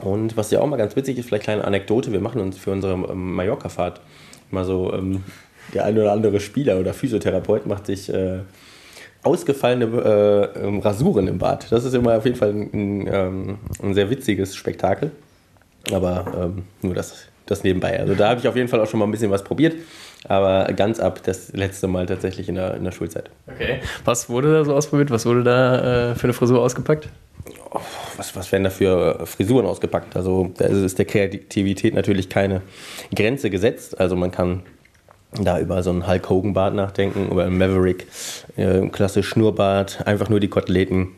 Und 0.00 0.36
was 0.36 0.50
ja 0.52 0.60
auch 0.60 0.66
mal 0.66 0.76
ganz 0.76 0.94
witzig 0.94 1.18
ist, 1.18 1.26
vielleicht 1.26 1.44
kleine 1.44 1.64
Anekdote, 1.64 2.12
wir 2.12 2.20
machen 2.20 2.40
uns 2.40 2.56
für 2.56 2.70
unsere 2.70 2.92
ähm, 2.92 3.34
Mallorca-Fahrt 3.34 4.00
mal 4.50 4.64
so, 4.64 4.92
ähm, 4.92 5.24
der 5.74 5.84
ein 5.84 5.98
oder 5.98 6.12
andere 6.12 6.40
Spieler 6.40 6.78
oder 6.78 6.94
Physiotherapeut 6.94 7.66
macht 7.66 7.86
sich 7.86 8.08
äh, 8.12 8.40
ausgefallene 9.22 9.84
äh, 9.84 10.66
ähm, 10.66 10.78
Rasuren 10.80 11.26
im 11.26 11.38
Bad. 11.38 11.70
Das 11.70 11.84
ist 11.84 11.94
immer 11.94 12.16
auf 12.16 12.24
jeden 12.24 12.36
Fall 12.36 12.50
ein, 12.50 12.70
ein, 12.72 13.08
ähm, 13.12 13.58
ein 13.82 13.94
sehr 13.94 14.08
witziges 14.08 14.54
Spektakel. 14.54 15.10
Aber 15.92 16.52
ähm, 16.54 16.64
nur 16.82 16.94
das, 16.94 17.26
das 17.50 17.64
nebenbei. 17.64 17.98
Also 17.98 18.14
da 18.14 18.30
habe 18.30 18.40
ich 18.40 18.48
auf 18.48 18.56
jeden 18.56 18.68
Fall 18.68 18.80
auch 18.80 18.88
schon 18.88 19.00
mal 19.00 19.06
ein 19.06 19.10
bisschen 19.10 19.30
was 19.30 19.44
probiert 19.44 19.74
aber 20.26 20.72
ganz 20.74 20.98
ab 21.00 21.20
das 21.24 21.52
letzte 21.52 21.86
Mal 21.86 22.06
tatsächlich 22.06 22.48
in 22.48 22.56
der, 22.56 22.74
in 22.74 22.84
der 22.84 22.92
Schulzeit. 22.92 23.30
Okay. 23.46 23.80
Was 24.04 24.28
wurde 24.28 24.52
da 24.52 24.64
so 24.64 24.74
ausprobiert? 24.74 25.10
Was 25.10 25.26
wurde 25.26 25.44
da 25.44 26.10
äh, 26.10 26.14
für 26.14 26.24
eine 26.24 26.32
Frisur 26.32 26.60
ausgepackt? 26.60 27.08
Oh, 27.70 27.80
was, 28.16 28.34
was 28.34 28.50
werden 28.50 28.64
da 28.64 28.70
für 28.70 29.26
Frisuren 29.26 29.66
ausgepackt? 29.66 30.16
Also 30.16 30.50
da 30.56 30.66
ist 30.66 30.98
der 30.98 31.06
Kreativität 31.06 31.94
natürlich 31.94 32.28
keine 32.28 32.62
Grenze 33.14 33.50
gesetzt. 33.50 33.98
Also 34.00 34.16
man 34.16 34.30
kann 34.30 34.62
da 35.32 35.60
über 35.60 35.82
so 35.82 35.90
einen 35.90 36.06
Hulk 36.06 36.28
Hogan 36.30 36.54
Bart 36.54 36.74
nachdenken, 36.74 37.30
über 37.30 37.44
einen 37.44 37.58
Maverick, 37.58 38.06
äh, 38.56 38.88
klassisch 38.88 39.28
Schnurrbart, 39.28 40.06
einfach 40.06 40.28
nur 40.30 40.40
die 40.40 40.48
Koteletten 40.48 41.08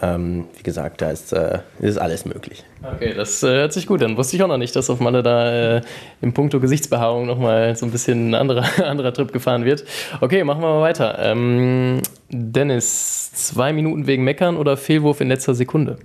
ähm, 0.00 0.46
wie 0.56 0.62
gesagt, 0.62 1.00
da 1.00 1.10
ist, 1.10 1.32
äh, 1.32 1.60
ist 1.80 1.98
alles 1.98 2.24
möglich. 2.24 2.64
Okay, 2.82 3.14
das 3.14 3.42
äh, 3.42 3.48
hört 3.48 3.72
sich 3.72 3.86
gut 3.86 4.02
an. 4.02 4.16
Wusste 4.16 4.36
ich 4.36 4.42
auch 4.42 4.48
noch 4.48 4.58
nicht, 4.58 4.74
dass 4.74 4.90
auf 4.90 5.00
Malle 5.00 5.22
da 5.22 5.76
äh, 5.76 5.82
im 6.20 6.32
Punkto 6.32 6.60
Gesichtsbehaarung 6.60 7.26
nochmal 7.26 7.76
so 7.76 7.86
ein 7.86 7.92
bisschen 7.92 8.30
ein 8.30 8.34
anderer, 8.34 8.64
anderer 8.84 9.12
Trip 9.12 9.32
gefahren 9.32 9.64
wird. 9.64 9.84
Okay, 10.20 10.44
machen 10.44 10.62
wir 10.62 10.68
mal 10.68 10.80
weiter. 10.80 11.18
Ähm, 11.20 12.00
Dennis, 12.30 13.32
zwei 13.32 13.72
Minuten 13.72 14.06
wegen 14.06 14.24
Meckern 14.24 14.56
oder 14.56 14.76
Fehlwurf 14.76 15.20
in 15.20 15.28
letzter 15.28 15.54
Sekunde? 15.54 15.98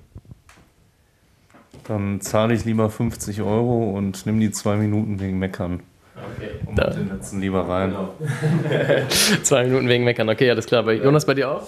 Dann 1.88 2.20
zahle 2.20 2.54
ich 2.54 2.66
lieber 2.66 2.90
50 2.90 3.42
Euro 3.42 3.92
und 3.92 4.26
nimm 4.26 4.40
die 4.40 4.52
zwei 4.52 4.76
Minuten 4.76 5.20
wegen 5.20 5.40
Meckern. 5.40 5.82
Okay. 6.16 6.50
Und 6.66 6.78
da. 6.78 6.90
den 6.90 7.10
letzten 7.10 7.40
lieber 7.40 7.68
rein. 7.68 7.92
Genau. 7.92 9.08
zwei 9.44 9.64
Minuten 9.66 9.88
wegen 9.88 10.04
Meckern, 10.04 10.30
okay, 10.30 10.50
alles 10.50 10.66
klar. 10.66 10.84
Bei 10.84 10.94
Jonas, 10.94 11.26
bei 11.26 11.34
dir 11.34 11.50
auch? 11.50 11.64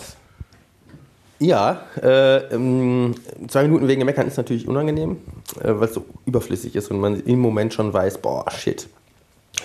Ja, 1.39 1.84
äh, 2.01 2.53
ähm, 2.53 3.15
zwei 3.48 3.63
Minuten 3.63 3.88
wegen 3.88 4.03
Meckern 4.03 4.27
ist 4.27 4.36
natürlich 4.36 4.67
unangenehm, 4.67 5.17
äh, 5.62 5.69
weil 5.69 5.88
es 5.88 5.93
so 5.93 6.05
überflüssig 6.25 6.75
ist 6.75 6.91
und 6.91 7.00
man 7.00 7.22
im 7.22 7.39
Moment 7.39 7.74
schon 7.74 7.93
weiß, 7.93 8.17
boah, 8.17 8.46
shit, 8.51 8.89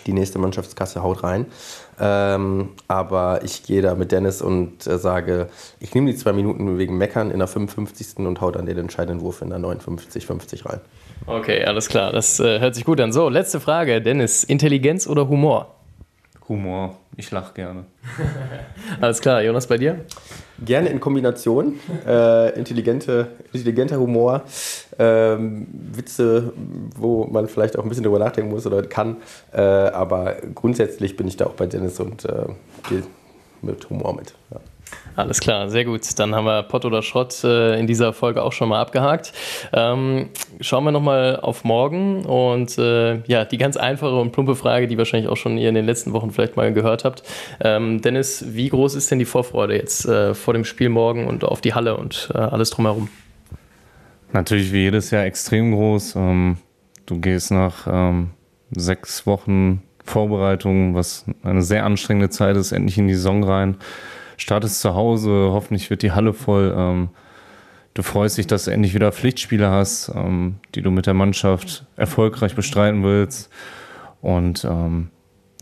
die 0.06 0.12
nächste 0.12 0.38
Mannschaftskasse 0.38 1.02
haut 1.02 1.24
rein. 1.24 1.46
Ähm, 2.00 2.70
aber 2.86 3.40
ich 3.42 3.64
gehe 3.64 3.82
da 3.82 3.96
mit 3.96 4.12
Dennis 4.12 4.40
und 4.40 4.86
äh, 4.86 4.98
sage, 4.98 5.48
ich 5.80 5.94
nehme 5.94 6.10
die 6.12 6.16
zwei 6.16 6.32
Minuten 6.32 6.78
wegen 6.78 6.96
Meckern 6.96 7.32
in 7.32 7.38
der 7.38 7.48
55. 7.48 8.18
und 8.18 8.40
hau 8.40 8.52
dann 8.52 8.66
den 8.66 8.78
entscheidenden 8.78 9.20
Wurf 9.20 9.42
in 9.42 9.50
der 9.50 9.58
59, 9.58 10.26
50 10.26 10.66
rein. 10.66 10.80
Okay, 11.26 11.64
alles 11.64 11.88
klar, 11.88 12.12
das 12.12 12.38
äh, 12.38 12.60
hört 12.60 12.76
sich 12.76 12.84
gut 12.84 13.00
an. 13.00 13.12
So, 13.12 13.28
letzte 13.28 13.58
Frage, 13.58 14.00
Dennis, 14.00 14.44
Intelligenz 14.44 15.08
oder 15.08 15.28
Humor? 15.28 15.74
Humor, 16.48 16.96
ich 17.16 17.30
lache 17.30 17.54
gerne. 17.54 17.84
alles 19.00 19.20
klar, 19.20 19.42
Jonas, 19.42 19.66
bei 19.66 19.78
dir? 19.78 20.04
Gerne 20.62 20.90
in 20.90 21.00
Kombination. 21.00 21.80
Äh, 22.06 22.58
intelligente, 22.58 23.28
intelligenter 23.52 23.98
Humor, 23.98 24.42
ähm, 24.98 25.66
Witze, 25.72 26.52
wo 26.96 27.24
man 27.24 27.48
vielleicht 27.48 27.78
auch 27.78 27.82
ein 27.82 27.88
bisschen 27.88 28.04
drüber 28.04 28.18
nachdenken 28.18 28.50
muss 28.50 28.66
oder 28.66 28.82
kann. 28.82 29.16
Äh, 29.52 29.60
aber 29.62 30.36
grundsätzlich 30.54 31.16
bin 31.16 31.28
ich 31.28 31.38
da 31.38 31.46
auch 31.46 31.54
bei 31.54 31.66
Dennis 31.66 31.98
und 31.98 32.26
äh, 32.26 32.46
gehe 32.88 33.02
mit 33.62 33.88
Humor 33.88 34.14
mit. 34.14 34.34
Ja. 34.50 34.60
Alles 35.16 35.38
klar, 35.38 35.68
sehr 35.68 35.84
gut. 35.84 36.18
Dann 36.18 36.34
haben 36.34 36.44
wir 36.44 36.64
Pott 36.64 36.84
oder 36.84 37.00
Schrott 37.00 37.44
äh, 37.44 37.78
in 37.78 37.86
dieser 37.86 38.12
Folge 38.12 38.42
auch 38.42 38.52
schon 38.52 38.68
mal 38.68 38.80
abgehakt. 38.80 39.32
Ähm, 39.72 40.30
schauen 40.60 40.82
wir 40.84 40.90
nochmal 40.90 41.38
auf 41.40 41.62
morgen 41.62 42.24
und 42.24 42.76
äh, 42.78 43.22
ja, 43.26 43.44
die 43.44 43.58
ganz 43.58 43.76
einfache 43.76 44.16
und 44.16 44.32
plumpe 44.32 44.56
Frage, 44.56 44.88
die 44.88 44.98
wahrscheinlich 44.98 45.30
auch 45.30 45.36
schon 45.36 45.56
ihr 45.56 45.68
in 45.68 45.76
den 45.76 45.86
letzten 45.86 46.12
Wochen 46.12 46.32
vielleicht 46.32 46.56
mal 46.56 46.72
gehört 46.72 47.04
habt. 47.04 47.22
Ähm, 47.60 48.02
Dennis, 48.02 48.44
wie 48.48 48.68
groß 48.68 48.96
ist 48.96 49.10
denn 49.12 49.20
die 49.20 49.24
Vorfreude 49.24 49.76
jetzt 49.76 50.04
äh, 50.04 50.34
vor 50.34 50.52
dem 50.52 50.64
Spiel 50.64 50.88
morgen 50.88 51.28
und 51.28 51.44
auf 51.44 51.60
die 51.60 51.74
Halle 51.74 51.96
und 51.96 52.32
äh, 52.34 52.38
alles 52.38 52.70
drumherum? 52.70 53.08
Natürlich 54.32 54.72
wie 54.72 54.82
jedes 54.82 55.12
Jahr 55.12 55.24
extrem 55.24 55.72
groß. 55.72 56.16
Ähm, 56.16 56.56
du 57.06 57.20
gehst 57.20 57.52
nach 57.52 57.86
ähm, 57.88 58.30
sechs 58.72 59.26
Wochen 59.26 59.82
Vorbereitung, 60.04 60.96
was 60.96 61.24
eine 61.44 61.62
sehr 61.62 61.84
anstrengende 61.84 62.30
Zeit 62.30 62.56
ist, 62.56 62.72
endlich 62.72 62.98
in 62.98 63.06
die 63.06 63.14
Saison 63.14 63.44
rein. 63.44 63.76
Startest 64.36 64.80
zu 64.80 64.94
Hause, 64.94 65.50
hoffentlich 65.52 65.90
wird 65.90 66.02
die 66.02 66.12
Halle 66.12 66.32
voll. 66.32 66.74
Ähm, 66.76 67.08
du 67.94 68.02
freust 68.02 68.38
dich, 68.38 68.46
dass 68.46 68.64
du 68.64 68.72
endlich 68.72 68.94
wieder 68.94 69.12
Pflichtspiele 69.12 69.70
hast, 69.70 70.12
ähm, 70.14 70.56
die 70.74 70.82
du 70.82 70.90
mit 70.90 71.06
der 71.06 71.14
Mannschaft 71.14 71.86
erfolgreich 71.96 72.54
bestreiten 72.54 73.02
willst. 73.02 73.50
Und 74.20 74.64
ähm, 74.64 75.08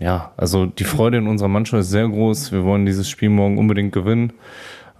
ja, 0.01 0.33
also 0.37 0.67
die 0.67 0.85
Freude 0.85 1.19
in 1.19 1.29
unserer 1.29 1.49
Mannschaft 1.49 1.83
ist 1.83 1.91
sehr 1.91 2.09
groß. 2.09 2.53
Wir 2.53 2.65
wollen 2.65 2.87
dieses 2.87 3.09
Spiel 3.09 3.29
morgen 3.29 3.59
unbedingt 3.59 3.93
gewinnen. 3.93 4.33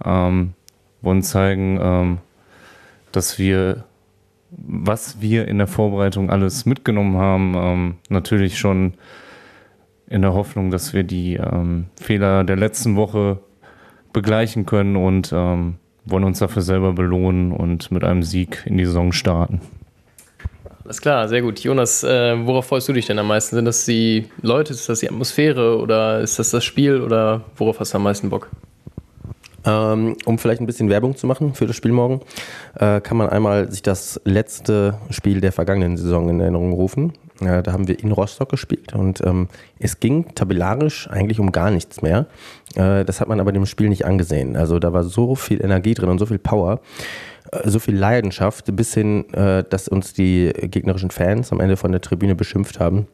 Ähm, 0.03 0.53
wollen 1.01 1.21
zeigen, 1.21 1.79
ähm, 1.81 2.17
dass 3.11 3.37
wir, 3.37 3.83
was 4.51 5.21
wir 5.21 5.47
in 5.47 5.57
der 5.57 5.67
Vorbereitung 5.67 6.29
alles 6.29 6.65
mitgenommen 6.65 7.17
haben, 7.17 7.53
ähm, 7.55 7.95
natürlich 8.09 8.57
schon 8.57 8.93
in 10.07 10.21
der 10.21 10.33
Hoffnung, 10.33 10.71
dass 10.71 10.93
wir 10.93 11.03
die 11.03 11.35
ähm, 11.35 11.85
Fehler 11.99 12.43
der 12.43 12.55
letzten 12.55 12.95
Woche 12.95 13.39
begleichen 14.13 14.65
können 14.65 14.95
und 14.95 15.31
ähm, 15.33 15.75
wollen 16.05 16.23
uns 16.23 16.39
dafür 16.39 16.61
selber 16.61 16.93
belohnen 16.93 17.51
und 17.51 17.91
mit 17.91 18.03
einem 18.03 18.23
Sieg 18.23 18.63
in 18.65 18.77
die 18.77 18.85
Saison 18.85 19.11
starten. 19.11 19.61
Alles 20.83 20.99
klar, 20.99 21.29
sehr 21.29 21.41
gut. 21.41 21.59
Jonas, 21.59 22.03
äh, 22.03 22.35
worauf 22.45 22.65
freust 22.65 22.89
du 22.89 22.93
dich 22.93 23.05
denn 23.05 23.17
am 23.17 23.27
meisten? 23.27 23.55
Sind 23.55 23.65
das 23.65 23.85
die 23.85 24.25
Leute, 24.41 24.73
ist 24.73 24.89
das 24.89 24.99
die 24.99 25.09
Atmosphäre 25.09 25.79
oder 25.79 26.19
ist 26.19 26.39
das 26.39 26.51
das 26.51 26.65
Spiel 26.65 26.99
oder 27.01 27.41
worauf 27.55 27.79
hast 27.79 27.93
du 27.93 27.97
am 27.97 28.03
meisten 28.03 28.29
Bock? 28.29 28.49
Ähm, 29.65 30.17
um 30.25 30.37
vielleicht 30.37 30.59
ein 30.59 30.65
bisschen 30.65 30.89
Werbung 30.89 31.15
zu 31.15 31.25
machen 31.25 31.53
für 31.53 31.67
das 31.67 31.77
Spiel 31.77 31.93
morgen, 31.93 32.19
äh, 32.75 32.99
kann 32.99 33.15
man 33.15 33.29
einmal 33.29 33.71
sich 33.71 33.81
das 33.81 34.19
letzte 34.25 34.99
Spiel 35.09 35.39
der 35.39 35.53
vergangenen 35.53 35.95
Saison 35.95 36.27
in 36.27 36.41
Erinnerung 36.41 36.73
rufen. 36.73 37.13
Äh, 37.41 37.63
da 37.63 37.73
haben 37.73 37.87
wir 37.87 37.99
in 37.99 38.11
Rostock 38.11 38.49
gespielt 38.49 38.93
und 38.93 39.21
ähm, 39.25 39.47
es 39.79 39.99
ging 39.99 40.33
tabellarisch 40.35 41.09
eigentlich 41.09 41.39
um 41.39 41.51
gar 41.51 41.71
nichts 41.71 42.01
mehr. 42.01 42.27
Äh, 42.75 43.05
das 43.05 43.21
hat 43.21 43.27
man 43.27 43.39
aber 43.39 43.51
dem 43.51 43.65
Spiel 43.65 43.89
nicht 43.89 44.05
angesehen. 44.05 44.55
Also 44.55 44.79
da 44.79 44.93
war 44.93 45.03
so 45.03 45.35
viel 45.35 45.63
Energie 45.63 45.93
drin 45.93 46.09
und 46.09 46.19
so 46.19 46.25
viel 46.25 46.39
Power 46.39 46.81
äh, 47.51 47.69
so 47.69 47.79
viel 47.79 47.95
Leidenschaft, 47.95 48.75
bis 48.75 48.93
hin, 48.93 49.31
äh, 49.33 49.63
dass 49.67 49.87
uns 49.87 50.13
die 50.13 50.51
gegnerischen 50.63 51.11
Fans 51.11 51.51
am 51.51 51.59
Ende 51.59 51.77
von 51.77 51.91
der 51.91 52.01
Tribüne 52.01 52.35
beschimpft 52.35 52.79
haben. 52.79 53.07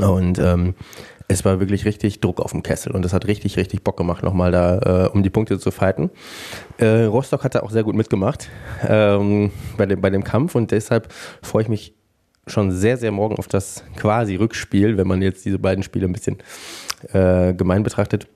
Und 0.00 0.38
ähm, 0.38 0.74
es 1.28 1.44
war 1.44 1.58
wirklich 1.58 1.84
richtig 1.84 2.20
Druck 2.20 2.40
auf 2.40 2.52
dem 2.52 2.62
Kessel 2.62 2.92
und 2.92 3.04
es 3.04 3.12
hat 3.12 3.26
richtig, 3.26 3.56
richtig 3.56 3.82
Bock 3.82 3.96
gemacht, 3.96 4.22
nochmal 4.22 4.52
da 4.52 5.06
äh, 5.06 5.08
um 5.08 5.22
die 5.22 5.30
Punkte 5.30 5.58
zu 5.58 5.70
fighten. 5.70 6.10
Äh, 6.78 7.04
Rostock 7.04 7.42
hat 7.42 7.54
da 7.54 7.60
auch 7.60 7.70
sehr 7.70 7.82
gut 7.82 7.96
mitgemacht 7.96 8.48
ähm, 8.86 9.50
bei, 9.76 9.86
dem, 9.86 10.00
bei 10.00 10.10
dem 10.10 10.22
Kampf 10.22 10.54
und 10.54 10.70
deshalb 10.70 11.12
freue 11.42 11.62
ich 11.62 11.68
mich 11.68 11.95
schon 12.46 12.70
sehr, 12.70 12.96
sehr 12.96 13.12
morgen 13.12 13.36
auf 13.36 13.48
das 13.48 13.84
quasi 13.96 14.36
Rückspiel, 14.36 14.96
wenn 14.96 15.06
man 15.06 15.22
jetzt 15.22 15.44
diese 15.44 15.58
beiden 15.58 15.82
Spiele 15.82 16.06
ein 16.06 16.12
bisschen 16.12 16.38
äh, 17.12 17.54
gemein 17.54 17.82
betrachtet. 17.82 18.28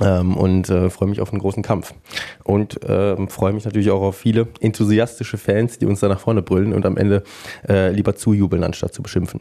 Ähm, 0.00 0.36
und 0.36 0.70
äh, 0.70 0.90
freue 0.90 1.08
mich 1.08 1.20
auf 1.20 1.32
einen 1.32 1.40
großen 1.40 1.62
Kampf. 1.62 1.92
Und 2.44 2.78
ähm, 2.86 3.28
freue 3.28 3.52
mich 3.52 3.64
natürlich 3.64 3.90
auch 3.90 4.02
auf 4.02 4.16
viele 4.16 4.48
enthusiastische 4.60 5.38
Fans, 5.38 5.78
die 5.78 5.86
uns 5.86 6.00
da 6.00 6.08
nach 6.08 6.20
vorne 6.20 6.42
brüllen 6.42 6.72
und 6.72 6.86
am 6.86 6.96
Ende 6.96 7.24
äh, 7.68 7.90
lieber 7.90 8.14
zujubeln, 8.14 8.62
anstatt 8.62 8.94
zu 8.94 9.02
beschimpfen. 9.02 9.40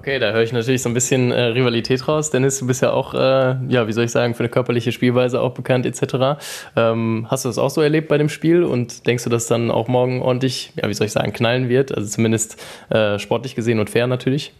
Okay, 0.00 0.18
da 0.18 0.32
höre 0.32 0.40
ich 0.40 0.54
natürlich 0.54 0.80
so 0.80 0.88
ein 0.88 0.94
bisschen 0.94 1.30
äh, 1.30 1.42
Rivalität 1.42 2.08
raus. 2.08 2.30
Dennis, 2.30 2.58
du 2.58 2.66
bist 2.66 2.80
ja 2.80 2.90
auch, 2.90 3.12
äh, 3.12 3.56
ja, 3.68 3.86
wie 3.86 3.92
soll 3.92 4.04
ich 4.04 4.10
sagen, 4.10 4.32
für 4.32 4.40
eine 4.40 4.48
körperliche 4.48 4.92
Spielweise 4.92 5.42
auch 5.42 5.52
bekannt 5.52 5.84
etc. 5.84 6.40
Ähm, 6.74 7.26
hast 7.28 7.44
du 7.44 7.50
das 7.50 7.58
auch 7.58 7.68
so 7.68 7.82
erlebt 7.82 8.08
bei 8.08 8.16
dem 8.16 8.30
Spiel 8.30 8.64
und 8.64 9.06
denkst 9.06 9.24
du, 9.24 9.28
dass 9.28 9.46
dann 9.46 9.70
auch 9.70 9.88
morgen 9.88 10.22
ordentlich, 10.22 10.72
ja, 10.76 10.88
wie 10.88 10.94
soll 10.94 11.06
ich 11.06 11.12
sagen, 11.12 11.34
knallen 11.34 11.68
wird? 11.68 11.94
Also 11.94 12.08
zumindest 12.08 12.56
äh, 12.88 13.18
sportlich 13.18 13.54
gesehen 13.54 13.78
und 13.78 13.90
fair 13.90 14.06
natürlich? 14.06 14.54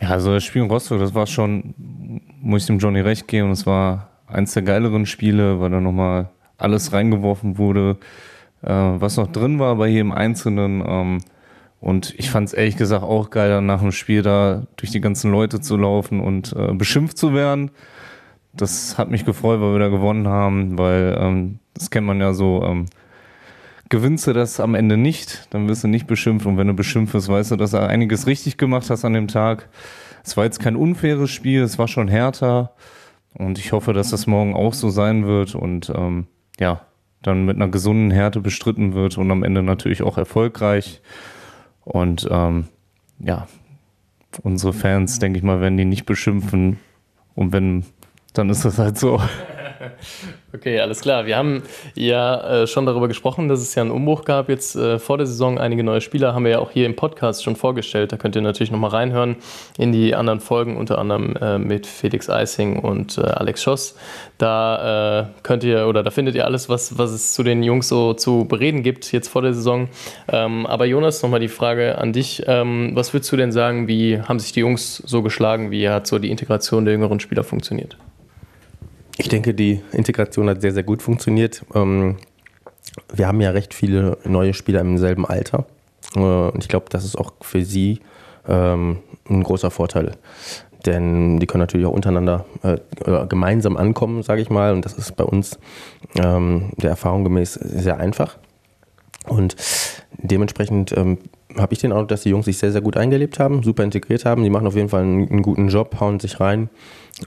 Ja, 0.00 0.08
also 0.08 0.34
das 0.34 0.42
Spiel 0.42 0.62
in 0.62 0.68
Rostock, 0.68 0.98
das 0.98 1.14
war 1.14 1.28
schon, 1.28 1.74
muss 2.40 2.62
ich 2.62 2.66
dem 2.66 2.80
Johnny 2.80 2.98
recht 2.98 3.28
geben, 3.28 3.52
es 3.52 3.64
war 3.64 4.08
eins 4.26 4.54
der 4.54 4.62
geileren 4.62 5.06
Spiele, 5.06 5.60
weil 5.60 5.70
da 5.70 5.80
nochmal 5.80 6.30
alles 6.56 6.92
reingeworfen 6.92 7.58
wurde, 7.58 7.96
äh, 8.62 8.70
was 8.70 9.16
noch 9.18 9.30
drin 9.30 9.60
war 9.60 9.76
bei 9.76 9.86
jedem 9.86 10.10
Einzelnen. 10.10 10.82
Ähm, 10.84 11.18
und 11.80 12.14
ich 12.18 12.30
fand 12.30 12.48
es 12.48 12.54
ehrlich 12.54 12.76
gesagt 12.76 13.04
auch 13.04 13.30
geil, 13.30 13.50
dann 13.50 13.66
nach 13.66 13.80
dem 13.80 13.92
Spiel 13.92 14.22
da 14.22 14.66
durch 14.76 14.90
die 14.90 15.00
ganzen 15.00 15.30
Leute 15.30 15.60
zu 15.60 15.76
laufen 15.76 16.20
und 16.20 16.52
äh, 16.56 16.72
beschimpft 16.74 17.16
zu 17.16 17.34
werden. 17.34 17.70
Das 18.52 18.98
hat 18.98 19.10
mich 19.10 19.24
gefreut, 19.24 19.60
weil 19.60 19.72
wir 19.72 19.78
da 19.78 19.88
gewonnen 19.88 20.26
haben, 20.26 20.76
weil 20.78 21.16
ähm, 21.20 21.58
das 21.74 21.90
kennt 21.90 22.06
man 22.06 22.20
ja 22.20 22.32
so. 22.32 22.64
Ähm, 22.64 22.86
gewinnst 23.88 24.26
du 24.26 24.32
das 24.32 24.58
am 24.58 24.74
Ende 24.74 24.96
nicht, 24.96 25.46
dann 25.50 25.68
wirst 25.68 25.84
du 25.84 25.88
nicht 25.88 26.06
beschimpft. 26.06 26.46
Und 26.46 26.56
wenn 26.56 26.66
du 26.66 26.74
beschimpft 26.74 27.14
wirst, 27.14 27.28
weißt 27.28 27.52
du, 27.52 27.56
dass 27.56 27.70
du 27.70 27.80
einiges 27.80 28.26
richtig 28.26 28.56
gemacht 28.56 28.90
hast 28.90 29.04
an 29.04 29.12
dem 29.12 29.28
Tag. 29.28 29.68
Es 30.24 30.36
war 30.36 30.44
jetzt 30.44 30.60
kein 30.60 30.76
unfaires 30.76 31.30
Spiel, 31.30 31.62
es 31.62 31.78
war 31.78 31.88
schon 31.88 32.08
härter. 32.08 32.72
Und 33.34 33.58
ich 33.58 33.72
hoffe, 33.72 33.92
dass 33.92 34.10
das 34.10 34.26
morgen 34.26 34.54
auch 34.54 34.74
so 34.74 34.90
sein 34.90 35.26
wird 35.26 35.54
und 35.54 35.92
ähm, 35.94 36.26
ja, 36.58 36.80
dann 37.22 37.44
mit 37.44 37.56
einer 37.56 37.68
gesunden 37.68 38.10
Härte 38.10 38.40
bestritten 38.40 38.94
wird 38.94 39.16
und 39.16 39.30
am 39.30 39.44
Ende 39.44 39.62
natürlich 39.62 40.02
auch 40.02 40.18
erfolgreich. 40.18 41.02
Und 41.88 42.28
ähm, 42.30 42.66
ja, 43.18 43.48
unsere 44.42 44.74
Fans, 44.74 45.18
denke 45.18 45.38
ich 45.38 45.42
mal, 45.42 45.60
werden 45.62 45.78
die 45.78 45.86
nicht 45.86 46.04
beschimpfen. 46.04 46.78
Und 47.34 47.52
wenn, 47.52 47.84
dann 48.34 48.50
ist 48.50 48.64
das 48.64 48.78
halt 48.78 48.98
so. 48.98 49.20
Okay, 50.54 50.80
alles 50.80 51.00
klar. 51.00 51.26
Wir 51.26 51.36
haben 51.36 51.62
ja 51.94 52.62
äh, 52.62 52.66
schon 52.66 52.86
darüber 52.86 53.06
gesprochen, 53.06 53.48
dass 53.48 53.60
es 53.60 53.74
ja 53.74 53.82
einen 53.82 53.90
Umbruch 53.90 54.24
gab. 54.24 54.48
Jetzt 54.48 54.76
äh, 54.76 54.98
vor 54.98 55.18
der 55.18 55.26
Saison 55.26 55.58
einige 55.58 55.84
neue 55.84 56.00
Spieler 56.00 56.34
haben 56.34 56.44
wir 56.44 56.52
ja 56.52 56.58
auch 56.58 56.70
hier 56.70 56.86
im 56.86 56.96
Podcast 56.96 57.44
schon 57.44 57.54
vorgestellt. 57.54 58.12
Da 58.12 58.16
könnt 58.16 58.34
ihr 58.34 58.42
natürlich 58.42 58.70
nochmal 58.70 58.90
reinhören 58.90 59.36
in 59.76 59.92
die 59.92 60.14
anderen 60.14 60.40
Folgen, 60.40 60.76
unter 60.76 60.98
anderem 60.98 61.36
äh, 61.36 61.58
mit 61.58 61.86
Felix 61.86 62.30
Eising 62.30 62.78
und 62.78 63.18
äh, 63.18 63.22
Alex 63.22 63.62
Schoss. 63.62 63.96
Da 64.38 65.20
äh, 65.20 65.26
könnt 65.42 65.64
ihr 65.64 65.86
oder 65.86 66.02
da 66.02 66.10
findet 66.10 66.34
ihr 66.34 66.46
alles, 66.46 66.68
was, 66.68 66.96
was 66.96 67.10
es 67.10 67.34
zu 67.34 67.42
den 67.42 67.62
Jungs 67.62 67.88
so 67.88 68.14
zu 68.14 68.46
bereden 68.46 68.82
gibt, 68.82 69.12
jetzt 69.12 69.28
vor 69.28 69.42
der 69.42 69.52
Saison. 69.52 69.88
Ähm, 70.28 70.66
aber 70.66 70.86
Jonas, 70.86 71.22
nochmal 71.22 71.40
die 71.40 71.48
Frage 71.48 71.98
an 71.98 72.12
dich. 72.12 72.42
Ähm, 72.46 72.92
was 72.94 73.12
würdest 73.12 73.30
du 73.32 73.36
denn 73.36 73.52
sagen, 73.52 73.86
wie 73.86 74.20
haben 74.20 74.38
sich 74.38 74.52
die 74.52 74.60
Jungs 74.60 74.96
so 74.96 75.22
geschlagen? 75.22 75.70
Wie 75.70 75.88
hat 75.88 76.06
so 76.06 76.18
die 76.18 76.30
Integration 76.30 76.86
der 76.86 76.94
jüngeren 76.94 77.20
Spieler 77.20 77.44
funktioniert? 77.44 77.98
Ich 79.18 79.28
denke, 79.28 79.52
die 79.52 79.80
Integration 79.92 80.48
hat 80.48 80.60
sehr, 80.60 80.72
sehr 80.72 80.84
gut 80.84 81.02
funktioniert. 81.02 81.64
Ähm, 81.74 82.16
wir 83.12 83.26
haben 83.26 83.40
ja 83.40 83.50
recht 83.50 83.74
viele 83.74 84.16
neue 84.24 84.54
Spieler 84.54 84.80
im 84.80 84.96
selben 84.96 85.26
Alter. 85.26 85.66
Äh, 86.14 86.20
und 86.20 86.62
ich 86.62 86.68
glaube, 86.68 86.86
das 86.88 87.04
ist 87.04 87.18
auch 87.18 87.32
für 87.40 87.64
sie 87.64 88.00
ähm, 88.46 88.98
ein 89.28 89.42
großer 89.42 89.72
Vorteil. 89.72 90.12
Denn 90.86 91.40
die 91.40 91.46
können 91.46 91.62
natürlich 91.62 91.86
auch 91.86 91.92
untereinander 91.92 92.46
äh, 92.62 92.78
gemeinsam 93.26 93.76
ankommen, 93.76 94.22
sage 94.22 94.40
ich 94.40 94.50
mal. 94.50 94.72
Und 94.72 94.84
das 94.84 94.94
ist 94.94 95.16
bei 95.16 95.24
uns 95.24 95.58
ähm, 96.14 96.70
der 96.76 96.90
Erfahrung 96.90 97.24
gemäß 97.24 97.54
sehr 97.54 97.98
einfach. 97.98 98.38
Und 99.26 99.56
dementsprechend 100.16 100.96
ähm, 100.96 101.18
habe 101.56 101.74
ich 101.74 101.80
den 101.80 101.90
Eindruck, 101.90 102.08
dass 102.08 102.22
die 102.22 102.30
Jungs 102.30 102.44
sich 102.44 102.58
sehr, 102.58 102.70
sehr 102.70 102.80
gut 102.80 102.96
eingelebt 102.96 103.40
haben, 103.40 103.64
super 103.64 103.82
integriert 103.82 104.24
haben. 104.24 104.44
Die 104.44 104.50
machen 104.50 104.68
auf 104.68 104.76
jeden 104.76 104.88
Fall 104.88 105.02
einen, 105.02 105.28
einen 105.28 105.42
guten 105.42 105.68
Job, 105.68 105.98
hauen 105.98 106.20
sich 106.20 106.38
rein. 106.38 106.70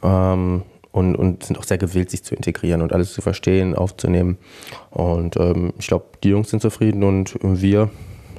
Ähm, 0.01 0.63
und, 0.91 1.15
und 1.15 1.43
sind 1.43 1.57
auch 1.57 1.63
sehr 1.63 1.77
gewillt, 1.77 2.12
sich 2.12 2.24
zu 2.24 2.36
integrieren 2.36 2.81
und 2.81 2.93
alles 2.93 3.13
zu 3.13 3.21
verstehen, 3.21 3.75
aufzunehmen. 3.75 4.38
Und 4.89 5.38
ähm, 5.38 5.74
ich 5.79 5.88
glaube, 5.88 6.05
die 6.24 6.29
Jungs 6.29 6.50
sind 6.50 6.62
zufrieden 6.62 7.03
und 7.03 7.38
wir 7.41 7.89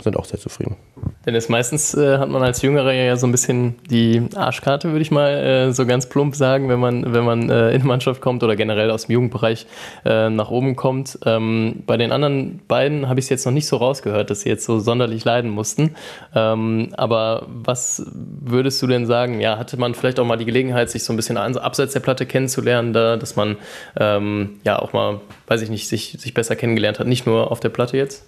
sind 0.03 0.17
auch 0.17 0.25
sehr 0.25 0.39
zufrieden. 0.39 0.77
Denn 1.25 1.35
es 1.35 1.49
meistens 1.49 1.95
äh, 1.95 2.19
hat 2.19 2.29
man 2.29 2.43
als 2.43 2.63
Jüngerer 2.63 2.93
ja 2.93 3.17
so 3.17 3.27
ein 3.27 3.33
bisschen 3.33 3.77
die 3.89 4.23
Arschkarte, 4.35 4.89
würde 4.89 5.03
ich 5.03 5.11
mal 5.11 5.31
äh, 5.31 5.73
so 5.73 5.87
ganz 5.87 6.09
plump 6.09 6.35
sagen, 6.35 6.69
wenn 6.69 6.81
man, 6.81 7.13
wenn 7.13 7.25
man 7.25 7.49
äh, 7.49 7.71
in 7.73 7.87
Mannschaft 7.87 8.21
kommt 8.21 8.43
oder 8.43 8.57
generell 8.57 8.91
aus 8.91 9.07
dem 9.07 9.13
Jugendbereich 9.13 9.67
äh, 10.05 10.31
nach 10.31 10.51
oben 10.51 10.75
kommt. 10.75 11.19
Ähm, 11.25 11.85
bei 11.87 11.97
den 11.97 12.13
anderen 12.13 12.61
beiden 12.67 13.09
habe 13.09 13.21
ich 13.21 13.27
es 13.27 13.31
jetzt 13.31 13.47
noch 13.47 13.53
nicht 13.53 13.67
so 13.67 13.77
rausgehört, 13.77 14.31
dass 14.31 14.41
sie 14.41 14.49
jetzt 14.49 14.65
so 14.65 14.81
sonderlich 14.81 15.25
leiden 15.25 15.51
mussten. 15.51 15.95
Ähm, 16.35 16.89
aber 16.97 17.47
was 17.47 18.05
würdest 18.15 18.83
du 18.83 18.87
denn 18.87 19.07
sagen? 19.07 19.41
Ja, 19.41 19.59
hatte 19.59 19.77
man 19.77 19.95
vielleicht 19.95 20.19
auch 20.19 20.27
mal 20.27 20.37
die 20.37 20.45
Gelegenheit, 20.45 20.91
sich 20.91 21.05
so 21.05 21.13
ein 21.13 21.17
bisschen 21.17 21.37
abseits 21.37 21.93
der 21.93 22.01
Platte 22.01 22.27
kennenzulernen, 22.27 22.93
da, 22.93 23.17
dass 23.17 23.37
man 23.37 23.57
ähm, 23.99 24.61
ja 24.65 24.79
auch 24.79 24.93
mal, 24.93 25.21
weiß 25.47 25.63
ich 25.63 25.71
nicht, 25.71 25.89
sich, 25.89 26.17
sich 26.19 26.35
besser 26.35 26.57
kennengelernt 26.57 26.99
hat, 26.99 27.07
nicht 27.07 27.27
nur 27.27 27.51
auf 27.51 27.61
der 27.61 27.69
Platte 27.69 27.97
jetzt? 27.97 28.25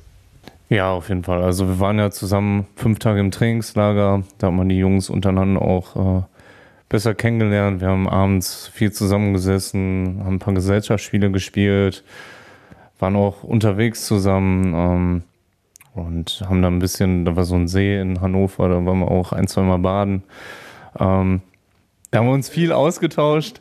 Ja, 0.68 0.92
auf 0.92 1.08
jeden 1.08 1.24
Fall. 1.24 1.42
Also 1.42 1.68
wir 1.68 1.78
waren 1.78 1.98
ja 1.98 2.10
zusammen 2.10 2.66
fünf 2.76 2.98
Tage 2.98 3.20
im 3.20 3.30
Trainingslager. 3.30 4.22
Da 4.38 4.46
hat 4.46 4.54
man 4.54 4.68
die 4.68 4.78
Jungs 4.78 5.10
untereinander 5.10 5.60
auch 5.60 6.20
äh, 6.20 6.22
besser 6.88 7.14
kennengelernt. 7.14 7.80
Wir 7.80 7.88
haben 7.88 8.08
abends 8.08 8.68
viel 8.72 8.92
zusammengesessen, 8.92 10.22
haben 10.24 10.36
ein 10.36 10.38
paar 10.38 10.54
Gesellschaftsspiele 10.54 11.30
gespielt, 11.30 12.02
waren 12.98 13.16
auch 13.16 13.42
unterwegs 13.42 14.06
zusammen 14.06 14.74
ähm, 14.74 15.22
und 15.94 16.42
haben 16.48 16.62
da 16.62 16.68
ein 16.68 16.78
bisschen, 16.78 17.24
da 17.24 17.36
war 17.36 17.44
so 17.44 17.56
ein 17.56 17.68
See 17.68 18.00
in 18.00 18.20
Hannover, 18.20 18.68
da 18.68 18.84
waren 18.84 19.00
wir 19.00 19.10
auch 19.10 19.32
ein, 19.32 19.46
zwei 19.46 19.62
Mal 19.62 19.78
baden. 19.78 20.22
Ähm, 20.98 21.42
da 22.10 22.20
haben 22.20 22.26
wir 22.26 22.32
uns 22.32 22.48
viel 22.48 22.72
ausgetauscht. 22.72 23.60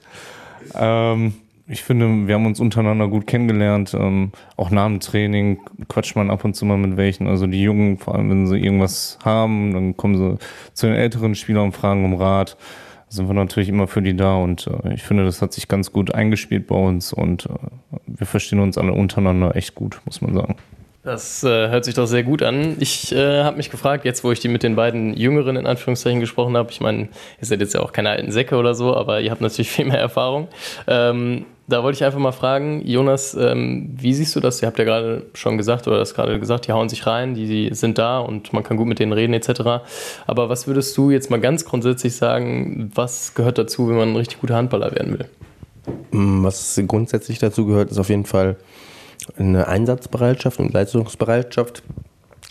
Ähm, 0.75 1.33
ich 1.73 1.83
finde, 1.83 2.27
wir 2.27 2.35
haben 2.35 2.45
uns 2.45 2.59
untereinander 2.59 3.07
gut 3.07 3.25
kennengelernt. 3.25 3.93
Ähm, 3.93 4.31
auch 4.55 4.69
nach 4.69 4.85
dem 4.85 4.99
Training 4.99 5.59
quatscht 5.89 6.15
man 6.15 6.29
ab 6.29 6.45
und 6.45 6.55
zu 6.55 6.65
mal 6.65 6.77
mit 6.77 6.97
welchen. 6.97 7.27
Also 7.27 7.47
die 7.47 7.61
Jungen, 7.61 7.97
vor 7.97 8.15
allem 8.15 8.29
wenn 8.29 8.47
sie 8.47 8.59
irgendwas 8.59 9.17
haben, 9.25 9.73
dann 9.73 9.97
kommen 9.97 10.15
sie 10.15 10.37
zu 10.73 10.85
den 10.85 10.95
älteren 10.95 11.35
Spielern 11.35 11.65
und 11.65 11.71
fragen 11.73 12.05
um 12.05 12.13
Rat. 12.13 12.57
Sind 13.09 13.27
wir 13.27 13.33
natürlich 13.33 13.69
immer 13.69 13.87
für 13.87 14.01
die 14.01 14.15
da 14.15 14.35
und 14.35 14.67
äh, 14.67 14.93
ich 14.93 15.03
finde, 15.03 15.25
das 15.25 15.41
hat 15.41 15.51
sich 15.53 15.67
ganz 15.67 15.91
gut 15.91 16.13
eingespielt 16.13 16.67
bei 16.67 16.75
uns 16.75 17.11
und 17.11 17.47
äh, 17.47 17.49
wir 18.07 18.27
verstehen 18.27 18.59
uns 18.59 18.77
alle 18.77 18.93
untereinander 18.93 19.55
echt 19.55 19.75
gut, 19.75 19.99
muss 20.05 20.21
man 20.21 20.33
sagen. 20.33 20.55
Das 21.03 21.43
äh, 21.43 21.67
hört 21.67 21.83
sich 21.83 21.95
doch 21.95 22.05
sehr 22.05 22.23
gut 22.23 22.41
an. 22.41 22.77
Ich 22.79 23.13
äh, 23.13 23.43
habe 23.43 23.57
mich 23.57 23.69
gefragt, 23.69 24.05
jetzt 24.05 24.23
wo 24.23 24.31
ich 24.31 24.39
die 24.39 24.47
mit 24.47 24.63
den 24.63 24.77
beiden 24.77 25.13
Jüngeren 25.13 25.57
in 25.57 25.67
Anführungszeichen 25.67 26.21
gesprochen 26.21 26.55
habe, 26.55 26.71
ich 26.71 26.79
meine, 26.79 27.09
ihr 27.41 27.45
seid 27.45 27.59
jetzt 27.59 27.73
ja 27.73 27.81
auch 27.81 27.91
keine 27.91 28.09
alten 28.09 28.31
Säcke 28.31 28.55
oder 28.55 28.73
so, 28.73 28.95
aber 28.95 29.19
ihr 29.19 29.29
habt 29.29 29.41
natürlich 29.41 29.69
viel 29.71 29.85
mehr 29.85 29.99
Erfahrung. 29.99 30.47
Ähm, 30.87 31.45
da 31.67 31.81
wollte 31.81 31.95
ich 31.95 32.03
einfach 32.03 32.19
mal 32.19 32.33
fragen, 32.33 32.85
Jonas, 32.85 33.35
ähm, 33.35 33.89
wie 33.95 34.13
siehst 34.13 34.35
du 34.35 34.39
das? 34.39 34.61
Ihr 34.61 34.67
habt 34.67 34.77
ja 34.79 34.85
gerade 34.85 35.25
schon 35.33 35.57
gesagt 35.57 35.87
oder 35.87 35.97
das 35.97 36.13
gerade 36.13 36.39
gesagt, 36.39 36.67
die 36.67 36.73
hauen 36.73 36.89
sich 36.89 37.07
rein, 37.07 37.35
die, 37.35 37.47
die 37.47 37.73
sind 37.73 37.97
da 37.97 38.19
und 38.19 38.51
man 38.51 38.63
kann 38.63 38.75
gut 38.75 38.87
mit 38.87 38.99
denen 38.99 39.13
reden 39.13 39.33
etc. 39.33 39.85
Aber 40.27 40.49
was 40.49 40.67
würdest 40.67 40.97
du 40.97 41.09
jetzt 41.09 41.29
mal 41.29 41.39
ganz 41.39 41.63
grundsätzlich 41.63 42.15
sagen, 42.15 42.91
was 42.93 43.33
gehört 43.33 43.57
dazu, 43.57 43.87
wenn 43.87 43.95
man 43.95 44.09
ein 44.09 44.15
richtig 44.15 44.41
guter 44.41 44.55
Handballer 44.55 44.91
werden 44.91 45.17
will? 45.17 45.29
Was 46.11 46.79
grundsätzlich 46.87 47.39
dazu 47.39 47.65
gehört, 47.65 47.91
ist 47.91 47.97
auf 47.97 48.09
jeden 48.09 48.25
Fall 48.25 48.57
eine 49.37 49.67
Einsatzbereitschaft 49.67 50.59
und 50.59 50.73
Leistungsbereitschaft 50.73 51.81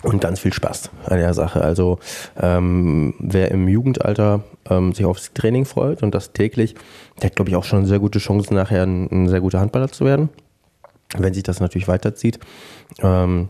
und 0.03 0.21
ganz 0.21 0.41
viel 0.41 0.53
Spaß 0.53 0.91
an 1.07 1.19
der 1.19 1.35
Sache. 1.35 1.63
Also 1.63 1.99
ähm, 2.41 3.15
wer 3.19 3.51
im 3.51 3.69
Jugendalter 3.69 4.43
ähm, 4.69 4.93
sich 4.93 5.07
aufs 5.07 5.33
Training 5.33 5.65
freut 5.65 6.03
und 6.03 6.15
das 6.15 6.33
täglich, 6.33 6.75
der 7.21 7.31
hat, 7.31 7.37
glaube 7.37 7.51
ich, 7.51 7.57
auch 7.57 7.65
schon 7.65 7.87
sehr 7.87 7.99
gute 7.99 8.19
Chancen, 8.19 8.55
nachher 8.55 8.83
ein, 8.83 9.09
ein, 9.11 9.29
sehr 9.29 9.41
guter 9.41 9.61
Handballer 9.61 9.89
zu 9.89 10.05
werden, 10.05 10.29
wenn 11.17 11.35
sich 11.35 11.43
das 11.43 11.61
natürlich 11.61 11.89
weiterzieht. 11.89 12.39
Ähm, 13.01 13.49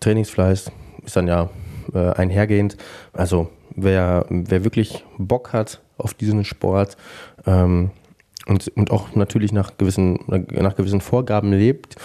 Trainingsfleiß 0.00 0.70
ist 1.04 1.16
dann 1.16 1.28
ja 1.28 1.50
äh, 1.92 2.10
einhergehend. 2.10 2.76
Also 3.12 3.50
wer, 3.74 4.26
wer 4.28 4.64
wirklich 4.64 5.04
Bock 5.18 5.52
hat 5.52 5.80
auf 5.96 6.14
diesen 6.14 6.44
Sport, 6.44 6.96
ähm, 7.46 7.90
und, 8.46 8.68
und 8.76 8.90
auch 8.90 9.14
natürlich 9.14 9.52
nach 9.52 9.78
gewissen, 9.78 10.18
nach 10.26 10.76
gewissen 10.76 11.00
Vorgaben 11.00 11.52
lebt, 11.52 11.96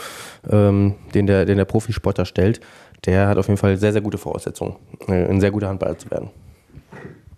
ähm, 0.50 0.96
den, 1.14 1.28
der, 1.28 1.46
den 1.46 1.58
der 1.58 1.66
Profisportler 1.66 2.26
stellt, 2.26 2.62
der 3.06 3.28
hat 3.28 3.38
auf 3.38 3.48
jeden 3.48 3.58
Fall 3.58 3.78
sehr, 3.78 3.94
sehr 3.94 4.02
gute 4.02 4.18
Voraussetzungen, 4.18 4.76
äh, 5.08 5.26
ein 5.26 5.40
sehr 5.40 5.52
guter 5.52 5.70
Handballer 5.70 5.98
zu 5.98 6.10
werden. 6.12 6.30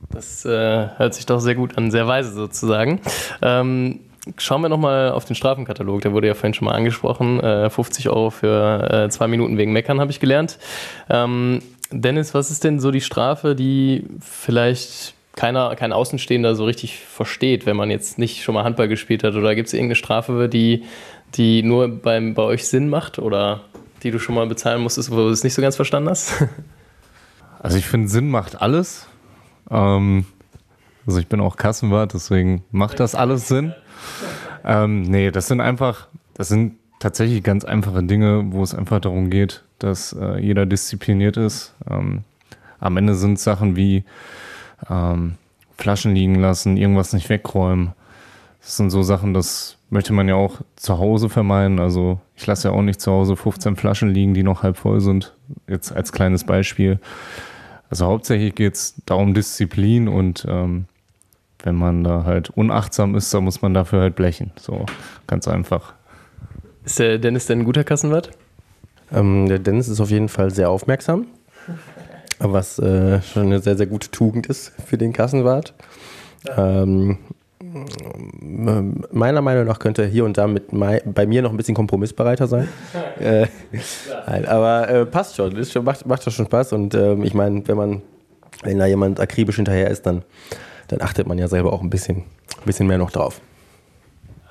Das 0.10 0.46
äh, 0.46 0.88
hört 0.98 1.14
sich 1.14 1.26
doch 1.26 1.40
sehr 1.40 1.56
gut 1.56 1.78
an, 1.78 1.92
sehr 1.92 2.08
weise 2.08 2.32
sozusagen. 2.32 3.00
Ähm, 3.42 4.02
schauen 4.38 4.62
wir 4.62 4.70
nochmal 4.70 5.12
auf 5.12 5.26
den 5.26 5.36
Strafenkatalog, 5.36 6.02
der 6.02 6.14
wurde 6.14 6.28
ja 6.28 6.34
vorhin 6.34 6.54
schon 6.54 6.66
mal 6.66 6.74
angesprochen. 6.74 7.40
Äh, 7.40 7.70
50 7.70 8.10
Euro 8.10 8.30
für 8.30 9.06
äh, 9.06 9.10
zwei 9.10 9.28
Minuten 9.28 9.58
wegen 9.58 9.72
Meckern 9.72 10.00
habe 10.00 10.12
ich 10.12 10.20
gelernt. 10.20 10.58
Ähm, 11.10 11.62
Dennis, 11.92 12.34
was 12.34 12.52
ist 12.52 12.64
denn 12.64 12.80
so 12.80 12.92
die 12.92 13.02
Strafe, 13.02 13.56
die 13.56 14.06
vielleicht 14.22 15.14
keiner, 15.36 15.76
kein 15.76 15.94
Außenstehender 15.94 16.56
so 16.56 16.66
richtig 16.66 17.00
versteht, 17.00 17.66
wenn 17.66 17.76
man 17.76 17.90
jetzt 17.90 18.18
nicht 18.18 18.44
schon 18.44 18.56
mal 18.56 18.64
Handball 18.64 18.88
gespielt 18.88 19.24
hat? 19.24 19.36
Oder 19.36 19.56
gibt 19.56 19.68
es 19.68 19.74
irgendeine 19.74 19.96
Strafe, 19.96 20.50
die, 20.50 20.84
die 21.36 21.64
nur 21.64 21.88
beim, 21.88 22.34
bei 22.34 22.44
euch 22.44 22.68
Sinn 22.68 22.90
macht 22.90 23.20
oder 23.20 23.62
die 24.04 24.12
du 24.12 24.20
schon 24.20 24.36
mal 24.36 24.48
bezahlen 24.48 24.82
musstest, 24.82 25.12
wo 25.12 25.16
du 25.16 25.30
es 25.30 25.44
nicht 25.44 25.54
so 25.54 25.62
ganz 25.62 25.76
verstanden 25.76 26.10
hast? 26.10 26.34
Also 27.64 27.78
ich 27.78 27.86
finde, 27.86 28.08
Sinn 28.08 28.32
macht 28.32 28.60
alles. 28.60 29.06
Ähm, 29.70 30.26
also 31.06 31.20
ich 31.20 31.28
bin 31.28 31.40
auch 31.40 31.58
Kassenwart, 31.58 32.16
deswegen 32.16 32.64
macht 32.72 33.00
das 33.00 33.14
alles 33.14 33.48
Sinn. 33.48 33.76
Ähm, 34.64 35.04
nee, 35.04 35.30
das 35.30 35.46
sind 35.46 35.62
einfach, 35.62 36.08
das 36.34 36.48
sind 36.48 36.78
tatsächlich 36.98 37.44
ganz 37.44 37.64
einfache 37.64 38.02
Dinge, 38.02 38.46
wo 38.52 38.64
es 38.64 38.74
einfach 38.74 39.00
darum 39.00 39.30
geht, 39.30 39.64
dass 39.78 40.14
äh, 40.14 40.40
jeder 40.40 40.66
diszipliniert 40.66 41.38
ist. 41.38 41.76
Ähm, 41.90 42.24
am 42.80 42.98
Ende 42.98 43.16
sind 43.16 43.34
es 43.34 43.44
Sachen 43.44 43.76
wie 43.76 44.04
ähm, 44.90 45.36
Flaschen 45.78 46.16
liegen 46.16 46.36
lassen, 46.36 46.78
irgendwas 46.78 47.14
nicht 47.14 47.30
wegräumen. 47.30 47.94
Das 48.62 48.78
sind 48.78 48.92
so 48.92 49.02
Sachen, 49.04 49.34
das 49.34 49.78
möchte 49.92 50.14
man 50.14 50.28
ja 50.28 50.36
auch 50.36 50.62
zu 50.76 50.98
Hause 50.98 51.30
vermeiden. 51.30 51.80
Also 51.80 52.20
ich 52.36 52.48
lasse 52.48 52.70
ja 52.70 52.74
auch 52.74 52.82
nicht 52.82 53.00
zu 53.00 53.12
Hause 53.12 53.36
15 53.36 53.76
Flaschen 53.76 54.10
liegen, 54.10 54.34
die 54.34 54.44
noch 54.44 54.64
halb 54.64 54.78
voll 54.78 55.02
sind. 55.02 55.36
Jetzt 55.68 55.92
als 55.92 56.12
kleines 56.12 56.46
Beispiel. 56.46 57.00
Also 57.90 58.06
hauptsächlich 58.08 58.56
geht 58.56 58.74
es 58.74 58.96
darum 59.06 59.34
Disziplin 59.34 60.08
und 60.08 60.46
ähm, 60.50 60.86
wenn 61.64 61.76
man 61.76 62.04
da 62.04 62.24
halt 62.24 62.50
unachtsam 62.50 63.16
ist, 63.16 63.34
dann 63.34 63.44
muss 63.44 63.62
man 63.62 63.74
dafür 63.74 64.02
halt 64.02 64.16
blechen. 64.16 64.52
So 64.60 64.86
ganz 65.28 65.48
einfach. 65.48 65.94
Ist 66.84 66.98
der 66.98 67.20
Dennis 67.20 67.46
denn 67.46 67.60
ein 67.60 67.66
guter 67.66 67.84
Kassenwart? 67.84 68.32
Ähm, 69.12 69.48
der 69.48 69.60
Dennis 69.60 69.88
ist 69.90 70.00
auf 70.00 70.10
jeden 70.10 70.30
Fall 70.30 70.52
sehr 70.52 70.70
aufmerksam 70.70 71.28
was 72.44 72.80
äh, 72.80 73.22
schon 73.22 73.48
eine 73.48 73.60
sehr, 73.60 73.78
sehr 73.78 73.86
gute 73.86 74.10
Tugend 74.12 74.48
ist 74.48 74.74
für 74.86 74.98
den 74.98 75.14
Kassenwart. 75.14 75.74
Ähm, 76.58 77.20
meiner 79.12 79.42
Meinung 79.42 79.66
nach 79.66 79.80
könnte 79.80 80.04
er 80.04 80.08
hier 80.08 80.26
und 80.26 80.38
da 80.38 80.48
mit 80.48 80.66
bei 80.72 81.26
mir 81.26 81.42
noch 81.42 81.52
ein 81.52 81.58
bisschen 81.58 81.76
kompromissbereiter 81.76 82.48
sein. 82.48 82.68
äh, 83.20 83.48
nein, 84.28 84.46
aber 84.46 84.90
äh, 84.90 85.06
passt 85.06 85.36
schon, 85.36 85.56
ist 85.56 85.72
schon 85.72 85.86
macht, 85.86 86.06
macht 86.06 86.24
schon 86.24 86.46
Spaß 86.46 86.74
und 86.74 86.94
äh, 86.94 87.14
ich 87.24 87.34
meine, 87.34 87.68
wenn 87.68 87.78
man, 87.78 88.02
wenn 88.64 88.78
da 88.78 88.86
jemand 88.86 89.20
akribisch 89.20 89.56
hinterher 89.58 89.90
ist, 89.90 90.06
dann, 90.06 90.24
dann 90.88 91.02
achtet 91.02 91.28
man 91.28 91.38
ja 91.38 91.48
selber 91.48 91.74
auch 91.74 91.82
ein 91.82 91.90
bisschen, 91.90 92.18
ein 92.18 92.66
bisschen 92.66 92.88
mehr 92.88 92.98
noch 92.98 93.12
drauf. 93.12 93.42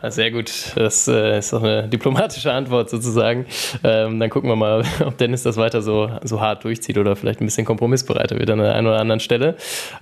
Sehr 0.09 0.31
gut, 0.31 0.51
das 0.77 1.09
äh, 1.09 1.39
ist 1.39 1.53
auch 1.53 1.63
eine 1.63 1.87
diplomatische 1.87 2.51
Antwort 2.51 2.89
sozusagen. 2.89 3.45
Ähm, 3.85 4.19
dann 4.19 4.31
gucken 4.31 4.49
wir 4.49 4.57
mal, 4.57 4.83
ob 5.05 5.19
Dennis 5.19 5.43
das 5.43 5.59
weiter 5.59 5.83
so, 5.83 6.11
so 6.23 6.41
hart 6.41 6.65
durchzieht 6.65 6.97
oder 6.97 7.17
vielleicht 7.17 7.43
ein 7.43 7.45
bisschen 7.45 7.67
kompromissbereiter 7.67 8.39
wird 8.39 8.49
an 8.51 8.61
der 8.61 8.75
einen 8.75 8.87
oder 8.87 8.99
anderen 8.99 9.21
Stelle. 9.21 9.57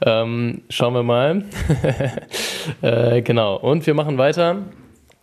Ähm, 0.06 0.62
schauen 0.70 0.94
wir 0.94 1.02
mal. 1.02 1.42
äh, 2.82 3.22
genau, 3.22 3.56
und 3.56 3.86
wir 3.86 3.94
machen 3.94 4.18
weiter 4.18 4.58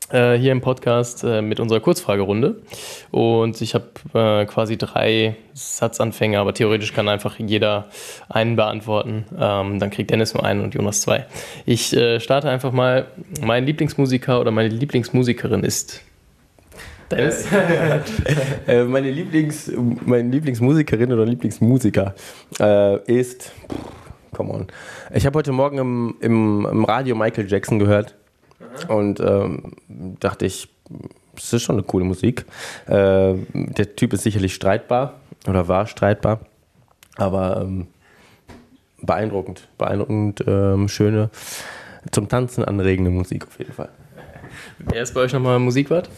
äh, 0.10 0.38
hier 0.38 0.52
im 0.52 0.62
Podcast 0.62 1.24
äh, 1.24 1.42
mit 1.42 1.60
unserer 1.60 1.80
Kurzfragerunde. 1.80 2.62
Und 3.12 3.62
ich 3.62 3.74
habe 3.74 3.86
äh, 4.14 4.46
quasi 4.46 4.78
drei 4.78 5.36
Satzanfänge, 5.54 6.40
aber 6.40 6.54
theoretisch 6.54 6.94
kann 6.94 7.08
einfach 7.08 7.40
jeder 7.40 7.90
einen 8.30 8.56
beantworten. 8.56 9.26
Ähm, 9.38 9.80
dann 9.80 9.90
kriegt 9.90 10.12
Dennis 10.12 10.34
nur 10.34 10.46
einen 10.46 10.62
und 10.62 10.76
Jonas 10.76 11.02
zwei. 11.02 11.26
Ich 11.66 11.96
äh, 11.96 12.20
starte 12.20 12.50
einfach 12.50 12.72
mal. 12.72 13.08
Mein 13.42 13.66
Lieblingsmusiker 13.66 14.40
oder 14.40 14.52
meine 14.52 14.70
Lieblingsmusikerin 14.70 15.64
ist. 15.64 16.02
Dennis? 17.12 17.48
Äh, 18.68 18.84
meine, 18.84 19.12
Lieblings, 19.12 19.72
meine 20.06 20.30
Lieblingsmusikerin 20.30 21.14
oder 21.14 21.24
Lieblingsmusiker 21.26 22.16
ist. 23.06 23.52
Come 24.34 24.54
on. 24.54 24.68
Ich 25.14 25.26
habe 25.26 25.38
heute 25.38 25.52
Morgen 25.52 25.78
im, 25.78 26.16
im, 26.20 26.68
im 26.70 26.84
Radio 26.86 27.16
Michael 27.16 27.48
Jackson 27.48 27.78
gehört. 27.78 28.16
Und 28.88 29.20
ähm, 29.20 29.74
dachte 30.20 30.46
ich, 30.46 30.70
das 31.36 31.54
ist 31.54 31.64
schon 31.64 31.76
eine 31.76 31.84
coole 31.84 32.06
Musik. 32.06 32.46
Äh, 32.88 33.36
der 33.54 33.96
Typ 33.96 34.14
ist 34.14 34.24
sicherlich 34.24 34.56
streitbar 34.56 35.20
oder 35.48 35.68
war 35.68 35.88
streitbar, 35.88 36.40
aber 37.18 37.62
ähm, 37.62 37.88
beeindruckend, 39.02 39.68
beeindruckend 39.78 40.44
ähm, 40.48 40.88
schöne, 40.88 41.30
zum 42.12 42.30
Tanzen 42.30 42.64
anregende 42.64 43.12
Musik 43.12 43.48
auf 43.48 43.58
jeden 43.60 43.74
Fall. 43.74 43.90
Wer 44.80 45.02
ist 45.02 45.14
bei 45.14 45.22
euch 45.22 45.34
nochmal 45.34 45.60
Musikwart? 45.60 46.10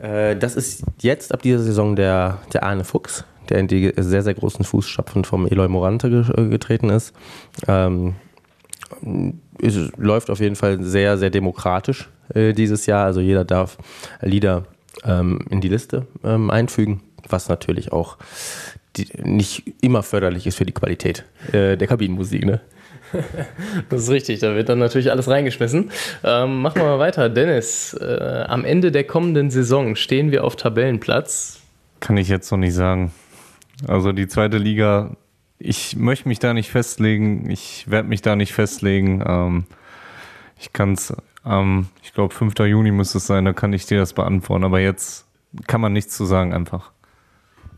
Äh, 0.00 0.36
das 0.36 0.54
ist 0.54 0.84
jetzt 1.00 1.32
ab 1.32 1.42
dieser 1.42 1.60
Saison 1.60 1.96
der, 1.96 2.38
der 2.52 2.62
Arne 2.62 2.84
Fuchs, 2.84 3.24
der 3.48 3.58
in 3.58 3.68
die 3.68 3.92
sehr, 3.96 4.22
sehr 4.22 4.34
großen 4.34 4.64
Fußstapfen 4.64 5.24
vom 5.24 5.46
Eloy 5.46 5.68
Morante 5.68 6.10
getreten 6.50 6.90
ist. 6.90 7.14
Ähm, 7.66 8.14
es 9.62 9.76
läuft 9.96 10.30
auf 10.30 10.40
jeden 10.40 10.56
Fall 10.56 10.82
sehr, 10.82 11.18
sehr 11.18 11.30
demokratisch 11.30 12.08
äh, 12.34 12.52
dieses 12.52 12.86
Jahr. 12.86 13.04
Also 13.04 13.20
jeder 13.20 13.44
darf 13.44 13.78
Lieder 14.20 14.64
ähm, 15.04 15.40
in 15.50 15.60
die 15.60 15.68
Liste 15.68 16.06
ähm, 16.24 16.50
einfügen, 16.50 17.02
was 17.28 17.48
natürlich 17.48 17.92
auch 17.92 18.18
die, 18.96 19.08
nicht 19.22 19.64
immer 19.80 20.02
förderlich 20.02 20.46
ist 20.46 20.56
für 20.56 20.66
die 20.66 20.72
Qualität 20.72 21.24
äh, 21.52 21.76
der 21.76 21.86
Kabinenmusik. 21.86 22.44
Ne? 22.44 22.60
Das 23.88 24.02
ist 24.02 24.10
richtig, 24.10 24.40
da 24.40 24.54
wird 24.54 24.68
dann 24.68 24.78
natürlich 24.78 25.10
alles 25.10 25.28
reingeschmissen. 25.28 25.90
Ähm, 26.24 26.60
machen 26.60 26.82
wir 26.82 26.84
mal 26.84 26.98
weiter. 26.98 27.30
Dennis, 27.30 27.94
äh, 27.94 28.44
am 28.46 28.66
Ende 28.66 28.92
der 28.92 29.04
kommenden 29.04 29.50
Saison 29.50 29.96
stehen 29.96 30.30
wir 30.30 30.44
auf 30.44 30.56
Tabellenplatz. 30.56 31.60
Kann 32.00 32.18
ich 32.18 32.28
jetzt 32.28 32.50
noch 32.50 32.58
nicht 32.58 32.74
sagen. 32.74 33.12
Also 33.86 34.12
die 34.12 34.28
zweite 34.28 34.58
Liga 34.58 35.16
ich 35.58 35.96
möchte 35.96 36.28
mich 36.28 36.38
da 36.38 36.54
nicht 36.54 36.70
festlegen. 36.70 37.50
Ich 37.50 37.90
werde 37.90 38.08
mich 38.08 38.22
da 38.22 38.36
nicht 38.36 38.52
festlegen. 38.52 39.22
Ähm, 39.26 39.64
ich 40.58 40.72
kann 40.72 40.92
es 40.92 41.14
ähm, 41.48 41.88
ich 42.02 42.12
glaube, 42.12 42.34
5. 42.34 42.58
Juni 42.60 42.90
muss 42.90 43.14
es 43.14 43.26
sein, 43.26 43.44
da 43.44 43.52
kann 43.52 43.72
ich 43.72 43.86
dir 43.86 43.98
das 43.98 44.12
beantworten. 44.12 44.64
Aber 44.64 44.80
jetzt 44.80 45.26
kann 45.66 45.80
man 45.80 45.92
nichts 45.92 46.16
zu 46.16 46.24
sagen 46.24 46.52
einfach. 46.52 46.90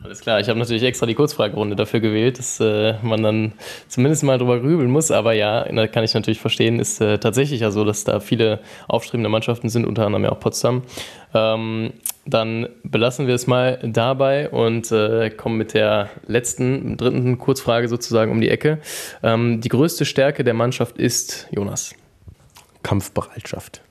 Alles 0.02 0.20
klar, 0.20 0.40
ich 0.40 0.48
habe 0.48 0.58
natürlich 0.58 0.82
extra 0.82 1.04
die 1.04 1.14
Kurzfragerunde 1.14 1.76
dafür 1.76 2.00
gewählt, 2.00 2.38
dass 2.38 2.58
äh, 2.58 2.94
man 3.02 3.22
dann 3.22 3.52
zumindest 3.86 4.22
mal 4.22 4.38
drüber 4.38 4.58
grübeln 4.58 4.90
muss. 4.90 5.10
Aber 5.10 5.34
ja, 5.34 5.64
da 5.64 5.86
kann 5.88 6.04
ich 6.04 6.14
natürlich 6.14 6.40
verstehen, 6.40 6.78
ist 6.80 7.02
äh, 7.02 7.18
tatsächlich 7.18 7.60
ja 7.60 7.70
so, 7.70 7.84
dass 7.84 8.04
da 8.04 8.18
viele 8.18 8.60
aufstrebende 8.88 9.28
Mannschaften 9.28 9.68
sind, 9.68 9.86
unter 9.86 10.06
anderem 10.06 10.24
ja 10.24 10.32
auch 10.32 10.40
Potsdam. 10.40 10.82
Ähm, 11.34 11.92
dann 12.26 12.68
belassen 12.82 13.26
wir 13.26 13.34
es 13.34 13.46
mal 13.46 13.78
dabei 13.82 14.50
und 14.50 14.92
äh, 14.92 15.30
kommen 15.30 15.56
mit 15.56 15.74
der 15.74 16.10
letzten, 16.26 16.96
dritten 16.96 17.38
Kurzfrage 17.38 17.88
sozusagen 17.88 18.30
um 18.30 18.40
die 18.40 18.48
Ecke. 18.48 18.78
Ähm, 19.22 19.60
die 19.60 19.68
größte 19.68 20.04
Stärke 20.04 20.44
der 20.44 20.54
Mannschaft 20.54 20.98
ist, 20.98 21.48
Jonas. 21.50 21.94
Kampfbereitschaft. 22.82 23.82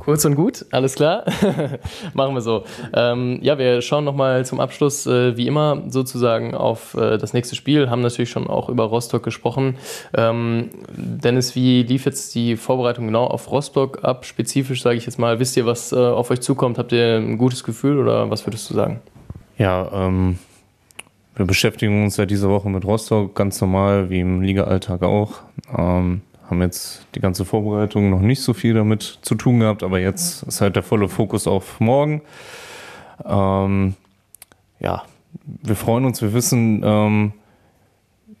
Kurz 0.00 0.24
und 0.24 0.34
gut, 0.34 0.64
alles 0.70 0.94
klar. 0.94 1.24
Machen 2.14 2.34
wir 2.34 2.40
so. 2.40 2.64
Ähm, 2.94 3.38
ja, 3.42 3.58
wir 3.58 3.82
schauen 3.82 4.04
nochmal 4.04 4.46
zum 4.46 4.58
Abschluss, 4.58 5.06
äh, 5.06 5.36
wie 5.36 5.46
immer, 5.46 5.82
sozusagen 5.88 6.54
auf 6.54 6.94
äh, 6.94 7.18
das 7.18 7.34
nächste 7.34 7.54
Spiel. 7.54 7.90
Haben 7.90 8.00
natürlich 8.00 8.30
schon 8.30 8.46
auch 8.46 8.70
über 8.70 8.84
Rostock 8.84 9.22
gesprochen. 9.22 9.76
Ähm, 10.16 10.70
Dennis, 10.96 11.54
wie 11.54 11.82
lief 11.82 12.06
jetzt 12.06 12.34
die 12.34 12.56
Vorbereitung 12.56 13.06
genau 13.06 13.26
auf 13.26 13.50
Rostock 13.50 14.02
ab? 14.02 14.24
Spezifisch 14.24 14.82
sage 14.82 14.96
ich 14.96 15.04
jetzt 15.04 15.18
mal, 15.18 15.38
wisst 15.38 15.56
ihr, 15.58 15.66
was 15.66 15.92
äh, 15.92 15.96
auf 15.96 16.30
euch 16.30 16.40
zukommt? 16.40 16.78
Habt 16.78 16.92
ihr 16.92 17.16
ein 17.16 17.36
gutes 17.36 17.62
Gefühl 17.62 17.98
oder 17.98 18.30
was 18.30 18.46
würdest 18.46 18.70
du 18.70 18.74
sagen? 18.74 19.00
Ja, 19.58 19.90
ähm, 19.92 20.38
wir 21.36 21.44
beschäftigen 21.44 22.04
uns 22.04 22.16
ja 22.16 22.24
diese 22.24 22.48
Woche 22.48 22.70
mit 22.70 22.84
Rostock 22.84 23.34
ganz 23.34 23.60
normal, 23.60 24.08
wie 24.08 24.20
im 24.20 24.40
Liga-Alltag 24.40 25.02
auch. 25.02 25.34
Ähm, 25.76 26.22
haben 26.50 26.62
jetzt 26.62 27.06
die 27.14 27.20
ganze 27.20 27.44
Vorbereitung 27.44 28.10
noch 28.10 28.20
nicht 28.20 28.42
so 28.42 28.52
viel 28.52 28.74
damit 28.74 29.20
zu 29.22 29.34
tun 29.34 29.60
gehabt, 29.60 29.82
aber 29.82 30.00
jetzt 30.00 30.42
ist 30.42 30.60
halt 30.60 30.76
der 30.76 30.82
volle 30.82 31.08
Fokus 31.08 31.46
auf 31.46 31.80
morgen. 31.80 32.22
Ähm, 33.24 33.94
ja, 34.80 35.04
wir 35.44 35.76
freuen 35.76 36.04
uns, 36.04 36.22
wir 36.22 36.32
wissen, 36.32 36.82
ähm, 36.84 37.32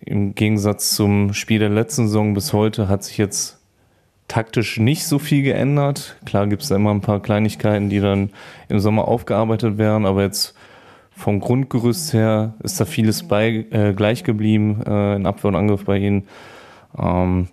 im 0.00 0.34
Gegensatz 0.34 0.94
zum 0.94 1.34
Spiel 1.34 1.58
der 1.58 1.68
letzten 1.68 2.06
Saison 2.06 2.34
bis 2.34 2.52
heute 2.52 2.88
hat 2.88 3.04
sich 3.04 3.18
jetzt 3.18 3.58
taktisch 4.28 4.78
nicht 4.78 5.06
so 5.06 5.18
viel 5.18 5.42
geändert. 5.42 6.16
Klar 6.24 6.46
gibt 6.46 6.62
es 6.62 6.68
da 6.68 6.76
immer 6.76 6.92
ein 6.92 7.00
paar 7.00 7.20
Kleinigkeiten, 7.20 7.90
die 7.90 8.00
dann 8.00 8.30
im 8.68 8.80
Sommer 8.80 9.08
aufgearbeitet 9.08 9.76
werden, 9.76 10.06
aber 10.06 10.22
jetzt 10.22 10.54
vom 11.10 11.40
Grundgerüst 11.40 12.12
her 12.14 12.54
ist 12.62 12.80
da 12.80 12.86
vieles 12.86 13.28
bei, 13.28 13.66
äh, 13.70 13.92
gleich 13.92 14.24
geblieben 14.24 14.82
äh, 14.86 15.16
in 15.16 15.26
Abwehr 15.26 15.48
und 15.50 15.56
Angriff 15.56 15.84
bei 15.84 15.98
ihnen. 15.98 16.26
Ähm, 16.98 17.48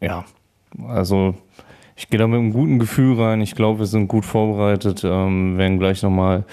ja, 0.00 0.24
also 0.88 1.34
ich 1.96 2.08
gehe 2.08 2.18
da 2.18 2.26
mit 2.26 2.38
einem 2.38 2.52
guten 2.52 2.78
Gefühl 2.78 3.20
rein. 3.20 3.40
Ich 3.40 3.54
glaube, 3.54 3.80
wir 3.80 3.86
sind 3.86 4.08
gut 4.08 4.24
vorbereitet. 4.24 5.02
Ähm, 5.04 5.58
werden 5.58 5.78
gleich 5.78 6.02
nochmal 6.02 6.44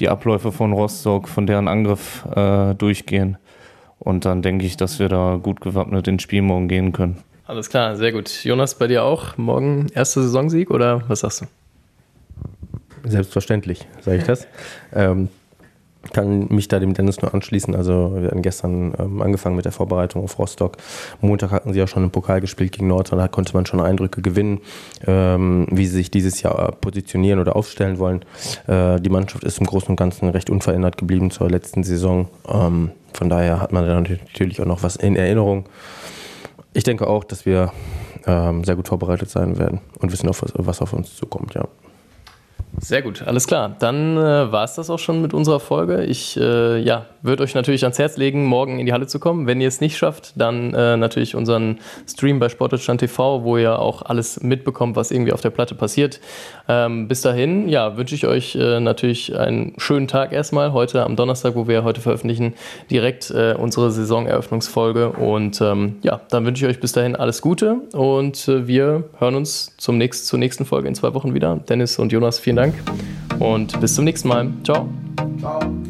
die 0.00 0.08
Abläufe 0.08 0.52
von 0.52 0.72
Rostock, 0.72 1.28
von 1.28 1.46
deren 1.46 1.68
Angriff 1.68 2.26
äh, 2.34 2.74
durchgehen. 2.74 3.38
Und 3.98 4.24
dann 4.26 4.42
denke 4.42 4.66
ich, 4.66 4.76
dass 4.76 4.98
wir 4.98 5.08
da 5.08 5.38
gut 5.42 5.60
gewappnet 5.60 6.06
ins 6.08 6.22
Spiel 6.22 6.42
morgen 6.42 6.68
gehen 6.68 6.92
können. 6.92 7.22
Alles 7.46 7.70
klar, 7.70 7.96
sehr 7.96 8.12
gut. 8.12 8.44
Jonas, 8.44 8.74
bei 8.74 8.86
dir 8.86 9.04
auch 9.04 9.36
morgen 9.36 9.86
erster 9.94 10.22
Saisonsieg 10.22 10.70
oder 10.70 11.02
was 11.08 11.20
sagst 11.20 11.42
du? 11.42 11.46
Selbstverständlich, 13.08 13.86
sage 14.00 14.18
ich 14.18 14.24
das. 14.24 14.46
ähm, 14.94 15.28
kann 16.12 16.46
mich 16.48 16.68
da 16.68 16.78
dem 16.78 16.94
Dennis 16.94 17.22
nur 17.22 17.32
anschließen. 17.32 17.74
Also 17.74 18.12
wir 18.16 18.28
hatten 18.28 18.42
gestern 18.42 18.94
ähm, 18.98 19.22
angefangen 19.22 19.56
mit 19.56 19.64
der 19.64 19.72
Vorbereitung 19.72 20.22
auf 20.24 20.38
Rostock. 20.38 20.76
Montag 21.20 21.50
hatten 21.50 21.72
sie 21.72 21.78
ja 21.78 21.86
schon 21.86 22.04
im 22.04 22.10
Pokal 22.10 22.40
gespielt 22.40 22.72
gegen 22.72 22.88
Nordrhein, 22.88 23.18
da 23.18 23.28
konnte 23.28 23.54
man 23.54 23.66
schon 23.66 23.80
Eindrücke 23.80 24.22
gewinnen, 24.22 24.60
ähm, 25.06 25.66
wie 25.70 25.86
sie 25.86 25.96
sich 25.96 26.10
dieses 26.10 26.42
Jahr 26.42 26.72
positionieren 26.72 27.40
oder 27.40 27.56
aufstellen 27.56 27.98
wollen. 27.98 28.24
Äh, 28.66 29.00
die 29.00 29.10
Mannschaft 29.10 29.44
ist 29.44 29.58
im 29.58 29.66
Großen 29.66 29.88
und 29.88 29.96
Ganzen 29.96 30.28
recht 30.28 30.50
unverändert 30.50 30.96
geblieben 30.96 31.30
zur 31.30 31.50
letzten 31.50 31.84
Saison. 31.84 32.28
Ähm, 32.48 32.90
von 33.12 33.28
daher 33.28 33.60
hat 33.60 33.72
man 33.72 33.86
da 33.86 34.00
natürlich 34.00 34.60
auch 34.60 34.66
noch 34.66 34.82
was 34.82 34.96
in 34.96 35.16
Erinnerung. 35.16 35.66
Ich 36.72 36.84
denke 36.84 37.06
auch, 37.06 37.22
dass 37.24 37.46
wir 37.46 37.72
ähm, 38.26 38.64
sehr 38.64 38.76
gut 38.76 38.88
vorbereitet 38.88 39.30
sein 39.30 39.58
werden 39.58 39.80
und 40.00 40.12
wissen, 40.12 40.28
auf 40.28 40.42
was, 40.42 40.52
was 40.56 40.82
auf 40.82 40.92
uns 40.92 41.14
zukommt, 41.14 41.54
ja. 41.54 41.68
Sehr 42.80 43.02
gut, 43.02 43.22
alles 43.22 43.46
klar. 43.46 43.76
Dann 43.78 44.16
äh, 44.16 44.52
war 44.52 44.64
es 44.64 44.74
das 44.74 44.90
auch 44.90 44.98
schon 44.98 45.22
mit 45.22 45.32
unserer 45.32 45.60
Folge. 45.60 46.04
Ich 46.04 46.36
äh, 46.36 46.78
ja, 46.78 47.06
würde 47.24 47.42
euch 47.42 47.54
natürlich 47.54 47.82
ans 47.84 47.98
Herz 47.98 48.16
legen, 48.16 48.44
morgen 48.44 48.78
in 48.78 48.86
die 48.86 48.92
Halle 48.92 49.06
zu 49.06 49.18
kommen. 49.18 49.46
Wenn 49.46 49.60
ihr 49.60 49.68
es 49.68 49.80
nicht 49.80 49.96
schafft, 49.96 50.34
dann 50.36 50.74
äh, 50.74 50.96
natürlich 50.96 51.34
unseren 51.34 51.78
Stream 52.06 52.38
bei 52.38 52.48
Sportdeutschland 52.48 53.00
TV, 53.00 53.42
wo 53.42 53.56
ihr 53.56 53.78
auch 53.78 54.02
alles 54.02 54.42
mitbekommt, 54.42 54.94
was 54.94 55.10
irgendwie 55.10 55.32
auf 55.32 55.40
der 55.40 55.50
Platte 55.50 55.74
passiert. 55.74 56.20
Ähm, 56.68 57.08
bis 57.08 57.22
dahin, 57.22 57.68
ja, 57.68 57.96
wünsche 57.96 58.14
ich 58.14 58.26
euch 58.26 58.54
äh, 58.54 58.78
natürlich 58.78 59.36
einen 59.36 59.72
schönen 59.78 60.06
Tag 60.06 60.32
erstmal. 60.32 60.72
Heute 60.72 61.02
am 61.02 61.16
Donnerstag, 61.16 61.54
wo 61.56 61.66
wir 61.66 61.82
heute 61.82 62.02
veröffentlichen, 62.02 62.54
direkt 62.90 63.30
äh, 63.30 63.54
unsere 63.58 63.90
Saisoneröffnungsfolge. 63.90 65.10
Und 65.10 65.60
ähm, 65.62 65.96
ja, 66.02 66.20
dann 66.28 66.44
wünsche 66.44 66.66
ich 66.66 66.70
euch 66.70 66.80
bis 66.80 66.92
dahin 66.92 67.16
alles 67.16 67.40
Gute 67.40 67.76
und 67.92 68.46
äh, 68.48 68.66
wir 68.66 69.04
hören 69.18 69.34
uns 69.34 69.74
zum 69.78 69.96
nächsten, 69.96 70.26
zur 70.26 70.38
nächsten 70.38 70.66
Folge 70.66 70.88
in 70.88 70.94
zwei 70.94 71.14
Wochen 71.14 71.32
wieder. 71.32 71.56
Dennis 71.68 71.98
und 71.98 72.12
Jonas, 72.12 72.38
vielen 72.38 72.56
Dank 72.56 72.74
und 73.38 73.80
bis 73.80 73.94
zum 73.94 74.04
nächsten 74.04 74.28
Mal. 74.28 74.50
Ciao. 74.62 74.88
Ciao. 75.38 75.83